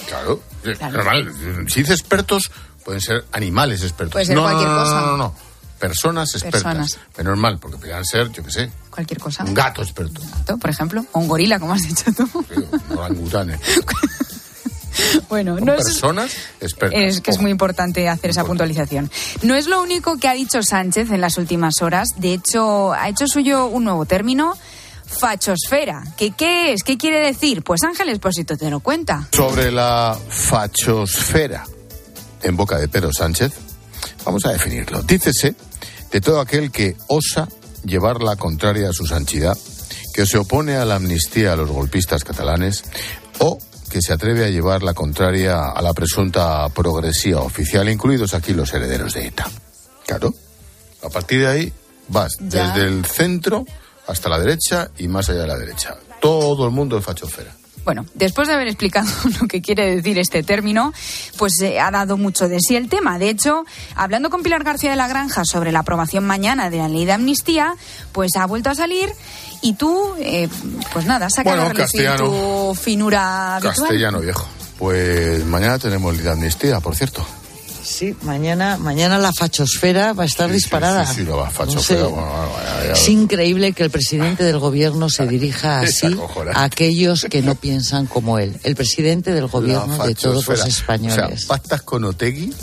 Claro, 0.09 0.43
eh, 0.65 0.77
normal. 0.81 1.33
Si 1.69 1.83
dice 1.83 1.93
expertos, 1.93 2.51
pueden 2.85 3.01
ser 3.01 3.25
animales 3.31 3.83
expertos. 3.83 4.15
Puede 4.15 4.25
ser 4.27 4.35
no, 4.35 4.43
cualquier 4.43 4.69
no, 4.69 4.75
no, 4.75 4.83
cosa. 4.83 5.01
no, 5.01 5.07
no, 5.07 5.17
no. 5.17 5.35
Personas 5.79 6.35
expertas. 6.35 6.63
Personas. 6.65 6.99
Menos 7.19 7.39
mal, 7.39 7.61
porque 7.61 7.77
podrían 7.77 8.05
ser, 8.05 8.33
yo 8.33 8.43
qué 8.43 8.51
sé, 8.51 8.73
Cualquier 8.91 9.21
cosa. 9.21 9.45
un 9.45 9.55
gato 9.55 9.81
experto, 9.81 10.21
Por 10.61 10.71
ejemplo, 10.71 11.07
o 11.13 11.21
un 11.21 11.29
gorila, 11.29 11.61
como 11.61 11.73
has 11.75 11.83
dicho 11.83 12.07
tú. 12.17 12.29
un 12.91 12.99
orangutanes. 12.99 13.61
Bueno, 15.29 15.59
no 15.59 15.75
es, 15.75 15.85
personas 15.85 16.33
expertas. 16.61 17.01
es 17.01 17.21
que 17.21 17.31
es 17.31 17.41
muy 17.41 17.51
importante 17.51 18.09
hacer 18.09 18.31
esa 18.31 18.45
puntualización. 18.45 19.11
No 19.43 19.55
es 19.55 19.67
lo 19.67 19.81
único 19.83 20.19
que 20.19 20.29
ha 20.29 20.35
dicho 20.35 20.63
Sánchez 20.63 21.11
en 21.11 21.21
las 21.21 21.39
últimas 21.39 21.81
horas. 21.81 22.09
De 22.17 22.35
hecho, 22.35 22.93
ha 22.93 23.09
hecho 23.09 23.27
suyo 23.27 23.67
un 23.67 23.85
nuevo 23.85 24.05
término. 24.05 24.55
Fachosfera. 25.07 26.03
¿Qué, 26.17 26.33
¿Qué 26.33 26.73
es? 26.73 26.83
¿Qué 26.83 26.97
quiere 26.97 27.21
decir? 27.21 27.63
Pues 27.63 27.83
Ángel 27.83 28.09
Espósito 28.09 28.57
te 28.57 28.71
lo 28.71 28.81
cuenta. 28.81 29.29
Sobre 29.33 29.71
la 29.71 30.19
fachosfera 30.29 31.65
en 32.43 32.57
boca 32.57 32.79
de 32.79 32.89
Pedro 32.89 33.13
Sánchez, 33.13 33.53
vamos 34.25 34.45
a 34.47 34.53
definirlo. 34.53 35.03
Dícese 35.03 35.55
de 36.11 36.21
todo 36.21 36.41
aquel 36.41 36.71
que 36.71 36.97
osa 37.09 37.49
llevar 37.85 38.23
la 38.23 38.37
contraria 38.37 38.89
a 38.89 38.93
su 38.93 39.07
santidad, 39.07 39.57
que 40.15 40.27
se 40.27 40.39
opone 40.39 40.77
a 40.77 40.85
la 40.85 40.97
amnistía 40.97 41.53
a 41.53 41.57
los 41.57 41.71
golpistas 41.71 42.25
catalanes 42.25 42.85
o 43.39 43.59
que 43.93 44.01
se 44.01 44.15
atreve 44.15 44.45
a 44.47 44.49
llevar 44.49 44.83
la 44.83 44.95
contraria 44.95 45.69
a 45.69 45.83
la 45.83 45.93
presunta 45.93 46.67
progresía 46.71 47.39
oficial, 47.39 47.89
incluidos 47.91 48.33
aquí 48.33 48.55
los 48.55 48.73
herederos 48.73 49.13
de 49.13 49.27
ETA. 49.27 49.47
Claro. 50.07 50.33
A 51.05 51.11
partir 51.11 51.41
de 51.41 51.47
ahí 51.47 51.73
vas 52.09 52.33
Ya. 52.41 52.69
desde 52.73 52.89
el 52.89 53.05
centro 53.05 53.67
hasta 54.07 54.29
la 54.31 54.39
derecha 54.39 54.91
y 54.97 55.09
más 55.09 55.29
allá 55.29 55.43
de 55.43 55.47
la 55.47 55.59
derecha. 55.59 55.95
Todo 56.21 56.65
el 56.65 56.73
mundo 56.73 56.97
es 56.97 57.05
fachosfera. 57.05 57.55
Bueno, 57.85 58.07
después 58.15 58.47
de 58.49 58.55
haber 58.55 58.69
explicado 58.69 59.09
lo 59.41 59.47
que 59.49 59.61
quiere 59.61 59.97
decir 59.97 60.17
este 60.19 60.43
término, 60.43 60.93
pues 61.37 61.61
eh, 61.61 61.81
ha 61.81 61.91
dado 61.91 62.17
mucho 62.17 62.49
de 62.49 62.61
sí 62.61 62.77
el 62.77 62.89
tema. 62.89 63.19
De 63.19 63.29
hecho, 63.29 63.65
hablando 63.97 64.31
con 64.31 64.43
Pilar 64.43 64.63
García 64.65 64.91
de 64.91 64.97
la 64.97 65.09
Granja 65.09 65.45
sobre 65.45 65.73
la 65.73 65.81
aprobación 65.81 66.25
mañana 66.25 66.71
de 66.71 66.79
la 66.79 66.89
ley 66.89 67.05
de 67.05 67.13
amnistía, 67.13 67.75
pues 68.13 68.37
ha 68.37 68.47
vuelto 68.47 68.71
a 68.71 68.75
salir 68.75 69.11
y 69.63 69.75
tú, 69.75 70.15
eh, 70.19 70.49
pues 70.93 71.07
nada, 71.07 71.31
saca 71.31 71.55
Bueno, 71.55 71.73
castellano. 71.75 72.25
tu 72.29 72.75
finura 72.75 73.57
habitual. 73.57 73.75
Castellano 73.77 74.21
viejo. 74.21 74.47
Pues 74.79 75.45
mañana 75.47 75.79
tenemos 75.79 76.19
de 76.19 76.31
amnistía, 76.31 76.81
por 76.81 76.95
cierto. 76.97 77.25
Sí, 77.85 78.15
mañana, 78.23 78.77
mañana 78.79 79.19
la 79.19 79.33
fachosfera 79.33 80.13
va 80.13 80.23
a 80.23 80.27
estar 80.27 80.51
disparada. 80.51 81.05
Sí, 81.07 81.17
sí, 81.17 81.25
lo 81.25 81.37
va, 81.39 81.47
No 81.47 81.51
fachosfera. 81.51 82.01
sé. 82.01 82.07
bueno, 82.07 82.29
bueno, 82.29 82.53
ya- 82.81 82.87
ya- 82.87 82.93
Es 82.93 83.09
increíble 83.09 83.73
que 83.73 83.83
el 83.83 83.91
presidente 83.91 84.45
del 84.45 84.59
gobierno 84.59 85.09
se 85.11 85.27
dirija 85.27 85.81
así 85.81 86.17
a 86.55 86.63
aquellos 86.65 87.27
que 87.29 87.43
no 87.43 87.55
piensan 87.57 88.07
como 88.07 88.39
él. 88.39 88.59
El 88.63 88.77
presidente 88.77 89.33
del 89.33 89.47
gobierno 89.49 89.97
la 89.99 90.07
de 90.07 90.15
todos 90.15 90.37
los 90.37 90.45
fachosfera. 90.45 90.69
españoles. 90.69 91.35
O 91.45 91.47
sea, 91.47 91.49
pactas 91.49 91.83
con 91.83 92.05
Otegui, 92.05 92.55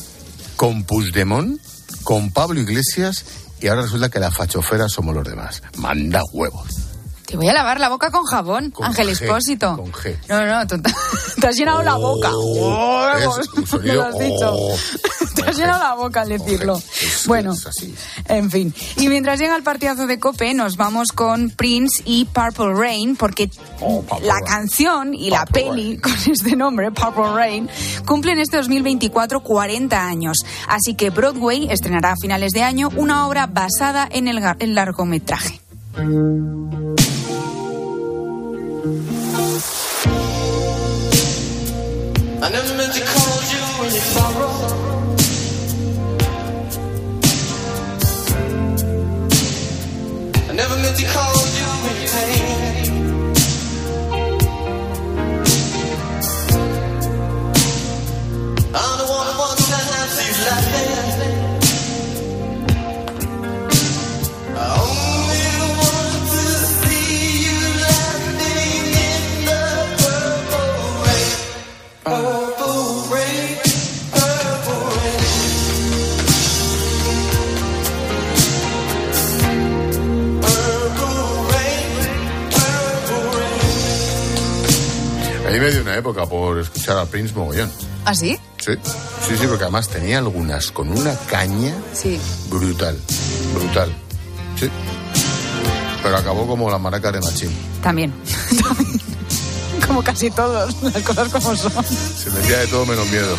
con 0.55 0.83
Puigdemont, 0.83 1.59
con 2.03 2.31
Pablo 2.31 2.59
Iglesias 2.61 3.25
y 3.61 3.67
ahora 3.67 3.83
resulta 3.83 4.09
que 4.09 4.19
la 4.19 4.31
fachofera 4.31 4.87
somos 4.87 5.13
los 5.13 5.25
demás. 5.27 5.61
Manda 5.77 6.21
huevos. 6.31 6.67
Te 7.29 7.37
voy 7.37 7.47
a 7.47 7.53
lavar 7.53 7.79
la 7.79 7.89
boca 7.89 8.09
con 8.09 8.25
jabón, 8.25 8.71
Con 8.71 8.87
Ángel 8.87 9.07
G, 9.09 9.11
Espósito. 9.21 9.75
con 9.77 9.91
G. 9.91 10.17
No, 10.27 10.45
no, 10.47 10.65
tú 10.65 10.81
te 11.41 11.47
has 11.47 11.55
llenado 11.55 11.83
la 11.83 11.93
boca. 11.95 12.29
Es 12.29 12.33
un 12.33 13.61
Me 13.61 13.67
sonido, 13.67 13.95
lo 13.95 14.03
has 14.05 14.17
dicho. 14.17 14.51
oh. 14.51 14.75
Te 15.35 15.43
has 15.43 15.55
llenado 15.57 15.79
la 15.83 15.93
boca 15.93 16.21
al 16.21 16.29
decirlo. 16.29 16.81
bueno, 17.27 17.53
en 18.25 18.49
fin. 18.51 18.73
Y 18.97 19.07
mientras 19.07 19.39
llega 19.39 19.55
el 19.55 19.63
partidazo 19.63 20.05
de 20.07 20.19
Cope, 20.19 20.53
nos 20.53 20.75
vamos 20.75 21.11
con 21.13 21.51
Prince 21.51 22.01
y 22.03 22.25
Purple 22.25 22.73
Rain, 22.73 23.15
porque 23.15 23.49
Oh, 23.81 24.03
la 24.23 24.41
canción 24.45 25.13
y 25.13 25.29
la 25.29 25.45
peli 25.45 25.97
con 25.99 26.11
este 26.29 26.55
nombre, 26.57 26.91
Purple 26.91 27.31
Rain, 27.33 27.69
cumplen 28.05 28.39
este 28.39 28.57
2024 28.57 29.41
40 29.41 30.03
años. 30.05 30.37
Así 30.67 30.95
que 30.95 31.09
Broadway 31.11 31.67
estrenará 31.71 32.11
a 32.11 32.15
finales 32.21 32.51
de 32.51 32.63
año 32.63 32.89
una 32.97 33.25
obra 33.27 33.45
basada 33.47 34.07
en 34.11 34.27
el, 34.27 34.41
el 34.59 34.75
largometraje. 34.75 35.61
I 36.01 36.03
never 50.53 50.77
meant 50.77 50.95
to 50.95 51.05
call 51.05 51.38
época 85.99 86.25
por 86.25 86.59
escuchar 86.59 86.97
a 86.97 87.05
Prince 87.05 87.33
mogollón. 87.33 87.71
¿Ah, 88.05 88.15
sí? 88.15 88.37
Sí, 88.57 88.73
sí, 89.27 89.35
sí, 89.39 89.47
porque 89.47 89.63
además 89.63 89.87
tenía 89.87 90.17
algunas 90.17 90.71
con 90.71 90.89
una 90.89 91.15
caña 91.29 91.73
Sí. 91.93 92.19
brutal, 92.49 92.97
brutal. 93.53 93.93
Sí. 94.59 94.69
Pero 96.03 96.17
acabó 96.17 96.47
como 96.47 96.69
la 96.69 96.77
maraca 96.77 97.11
de 97.11 97.21
Machín. 97.21 97.51
También. 97.83 98.13
También. 98.63 98.99
Como 99.87 100.03
casi 100.03 100.29
todos, 100.29 100.75
las 100.83 101.01
cosas 101.01 101.29
como 101.29 101.55
son. 101.55 101.71
Se 101.83 102.29
metía 102.29 102.59
de 102.59 102.67
todo 102.67 102.85
menos 102.85 103.07
miedo. 103.07 103.35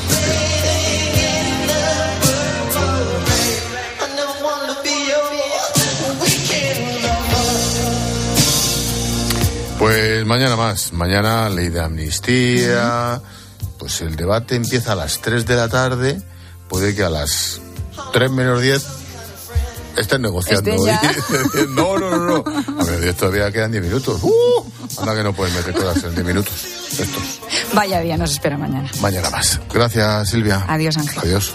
Pues 9.81 10.27
mañana 10.27 10.57
más. 10.57 10.93
Mañana 10.93 11.49
ley 11.49 11.71
de 11.71 11.81
amnistía. 11.81 13.19
Pues 13.79 14.03
el 14.03 14.15
debate 14.15 14.55
empieza 14.55 14.93
a 14.93 14.95
las 14.95 15.23
3 15.23 15.47
de 15.47 15.57
la 15.57 15.71
tarde. 15.71 16.21
Puede 16.69 16.95
que 16.95 17.03
a 17.03 17.09
las 17.09 17.63
3 18.13 18.31
menos 18.31 18.61
10 18.61 18.87
estén 19.97 20.21
negociando. 20.21 20.87
Ya. 20.87 21.01
no, 21.71 21.99
no, 21.99 22.11
no, 22.11 22.19
no. 22.27 22.45
A 22.79 22.85
ver, 22.85 23.01
10 23.01 23.17
todavía 23.17 23.51
quedan 23.51 23.73
10 23.73 23.83
minutos. 23.83 24.23
¡Uh! 24.23 24.65
Anda 24.99 25.15
que 25.15 25.23
no 25.23 25.33
pueden 25.33 25.55
meter 25.55 25.73
todas 25.73 26.05
en 26.05 26.15
10 26.15 26.27
minutos. 26.27 26.55
Estos. 26.99 27.41
Vaya 27.73 28.01
día 28.01 28.19
nos 28.19 28.33
espera 28.33 28.59
mañana. 28.59 28.91
Mañana 29.01 29.31
más. 29.31 29.59
Gracias, 29.73 30.29
Silvia. 30.29 30.63
Adiós, 30.69 30.99
Ángel. 30.99 31.21
Adiós. 31.21 31.55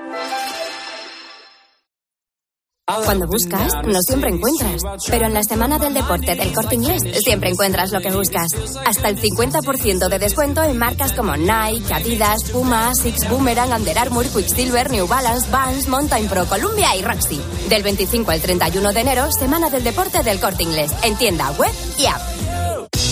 Cuando 3.05 3.27
buscas, 3.27 3.73
no 3.85 3.99
siempre 4.01 4.29
encuentras. 4.29 4.81
Pero 5.09 5.27
en 5.27 5.33
la 5.33 5.43
semana 5.43 5.79
del 5.79 5.93
deporte 5.93 6.35
del 6.35 6.53
corte 6.53 6.75
inglés, 6.75 7.01
siempre 7.23 7.49
encuentras 7.49 7.91
lo 7.91 8.01
que 8.01 8.11
buscas. 8.11 8.47
Hasta 8.85 9.09
el 9.09 9.19
50% 9.19 10.09
de 10.09 10.19
descuento 10.19 10.63
en 10.63 10.77
marcas 10.77 11.13
como 11.13 11.35
Nike, 11.35 11.93
Adidas, 11.93 12.43
Puma, 12.51 12.89
Asics, 12.89 13.29
Boomerang, 13.29 13.71
Under 13.71 13.97
Armour, 13.97 14.25
Quicksilver, 14.27 14.91
New 14.91 15.07
Balance, 15.07 15.49
Vans, 15.49 15.87
Mountain 15.87 16.27
Pro, 16.27 16.45
Columbia 16.45 16.95
y 16.95 17.01
Roxy. 17.01 17.41
Del 17.69 17.83
25 17.83 18.31
al 18.31 18.41
31 18.41 18.93
de 18.93 18.99
enero, 18.99 19.31
semana 19.31 19.69
del 19.69 19.83
deporte 19.83 20.23
del 20.23 20.39
corte 20.39 20.63
inglés. 20.63 20.91
En 21.03 21.15
tienda 21.17 21.51
web 21.51 21.71
y 21.97 22.05
app. 22.07 22.40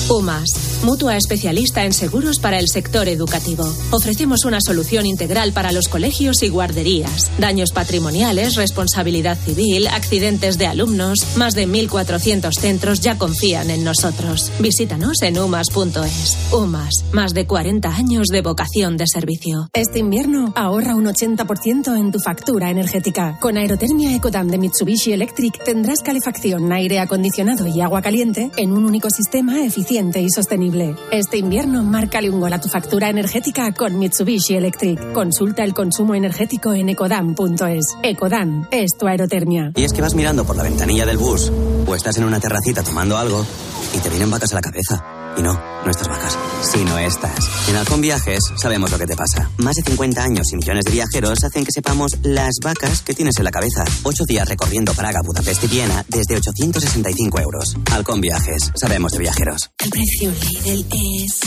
UMAS, 0.10 0.82
mutua 0.84 1.18
especialista 1.18 1.86
en 1.86 1.94
seguros 1.94 2.40
para 2.40 2.58
el 2.58 2.68
sector 2.68 3.08
educativo. 3.08 3.64
Ofrecemos 3.92 4.44
una 4.44 4.60
solución 4.60 5.06
integral 5.06 5.54
para 5.54 5.72
los 5.72 5.88
colegios 5.88 6.42
y 6.42 6.50
guarderías. 6.50 7.30
Daños 7.38 7.72
patrimoniales, 7.72 8.56
responsabilidad 8.56 9.38
civil, 9.38 9.88
accidentes 9.88 10.58
de 10.58 10.66
alumnos. 10.66 11.38
Más 11.38 11.54
de 11.54 11.68
1.400 11.68 12.54
centros 12.60 13.02
ya 13.02 13.20
confían 13.20 13.70
en 13.70 13.84
nosotros. 13.84 14.52
Visítanos 14.60 15.22
en 15.22 15.38
umas.es. 15.38 16.38
UMAS, 16.52 17.06
más 17.12 17.36
de 17.36 17.46
40 17.46 17.90
años 17.90 18.28
de 18.30 18.42
vocación 18.42 18.98
de 18.98 19.06
servicio. 19.06 19.70
Este 19.74 20.00
invierno 20.00 20.54
ahorra 20.56 20.96
un 20.96 21.06
80% 21.06 21.96
en 22.00 22.12
tu 22.12 22.20
factura 22.20 22.72
energética. 22.72 23.38
Con 23.40 23.58
Aerotermia 23.58 24.16
Ecodam 24.16 24.48
de 24.48 24.58
Mitsubishi 24.58 25.14
Electric 25.14 25.64
tendrás 25.64 26.00
calefacción, 26.00 26.72
aire 26.72 27.00
acondicionado 27.00 27.68
y 27.68 27.82
agua 27.82 28.02
caliente 28.02 28.50
en 28.58 28.72
un 28.72 28.86
único 28.86 29.10
sistema 29.12 29.64
y 30.00 30.30
sostenible. 30.30 30.96
Este 31.12 31.38
invierno 31.38 31.84
márcale 31.84 32.30
un 32.30 32.40
a 32.54 32.62
tu 32.62 32.70
factura 32.70 33.10
energética 33.10 33.74
con 33.74 34.00
Mitsubishi 34.00 34.56
Electric. 34.56 35.12
Consulta 35.12 35.64
el 35.66 35.74
consumo 35.74 36.16
energético 36.16 36.74
en 36.74 36.88
ecodam.es. 36.88 37.98
Ecodam 38.02 38.66
es 38.72 38.98
tu 38.98 39.08
aerotermia. 39.08 39.74
Y 39.76 39.84
es 39.84 39.92
que 39.92 40.02
vas 40.02 40.16
mirando 40.16 40.46
por 40.46 40.56
la 40.56 40.64
ventanilla 40.64 41.06
del 41.06 41.18
bus 41.18 41.52
o 41.86 41.96
estás 41.96 42.18
en 42.18 42.24
una 42.24 42.40
terracita 42.40 42.82
tomando 42.82 43.18
algo 43.18 43.46
y 43.94 44.00
te 44.00 44.10
vienen 44.10 44.32
vacas 44.32 44.54
a 44.54 44.56
la 44.56 44.62
cabeza. 44.62 45.19
Y 45.40 45.42
no, 45.42 45.54
no 45.54 45.90
estas 45.90 46.10
vacas, 46.10 46.38
sino 46.62 46.98
estas. 46.98 47.70
En 47.70 47.78
Halcón 47.78 48.02
Viajes 48.02 48.42
sabemos 48.58 48.92
lo 48.92 48.98
que 48.98 49.08
te 49.08 49.16
pasa. 49.16 49.50
Más 49.60 49.74
de 49.78 49.84
50 49.84 50.22
años 50.22 50.52
y 50.52 50.58
millones 50.58 50.84
de 50.84 50.92
viajeros 50.92 51.42
hacen 51.46 51.64
que 51.64 51.72
sepamos 51.72 52.12
las 52.24 52.56
vacas 52.62 53.02
que 53.04 53.14
tienes 53.14 53.38
en 53.38 53.46
la 53.46 53.52
cabeza. 53.52 53.86
Ocho 54.04 54.26
días 54.26 54.50
recorriendo 54.50 54.94
Praga, 54.94 55.22
Budapest 55.24 55.64
y 55.64 55.68
Viena 55.68 56.04
desde 56.10 56.36
865 56.36 57.40
euros. 57.40 57.78
Halcón 57.90 58.20
Viajes, 58.20 58.70
sabemos 58.76 59.14
de 59.14 59.20
viajeros. 59.20 59.72
El 59.80 59.90
precio 59.90 60.30
Lidl 60.30 60.86
es 60.92 61.40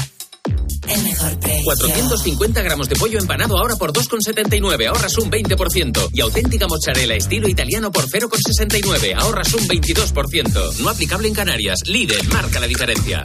el 0.88 1.02
mejor 1.02 1.38
precio. 1.38 1.64
450 1.64 2.62
gramos 2.62 2.88
de 2.88 2.96
pollo 2.96 3.18
empanado 3.18 3.59
ahora 3.59 3.76
por 3.76 3.92
2,79, 3.92 4.88
ahorras 4.88 5.18
un 5.18 5.31
20%. 5.31 6.09
Y 6.14 6.20
auténtica 6.22 6.66
mozzarella 6.66 7.14
estilo 7.14 7.46
italiano 7.46 7.92
por 7.92 8.09
0,69, 8.09 9.14
ahorras 9.18 9.52
un 9.52 9.68
22%. 9.68 10.78
No 10.78 10.88
aplicable 10.88 11.28
en 11.28 11.35
Canarias. 11.35 11.81
Lidl 11.87 12.26
marca 12.28 12.59
la 12.59 12.66
diferencia. 12.66 13.24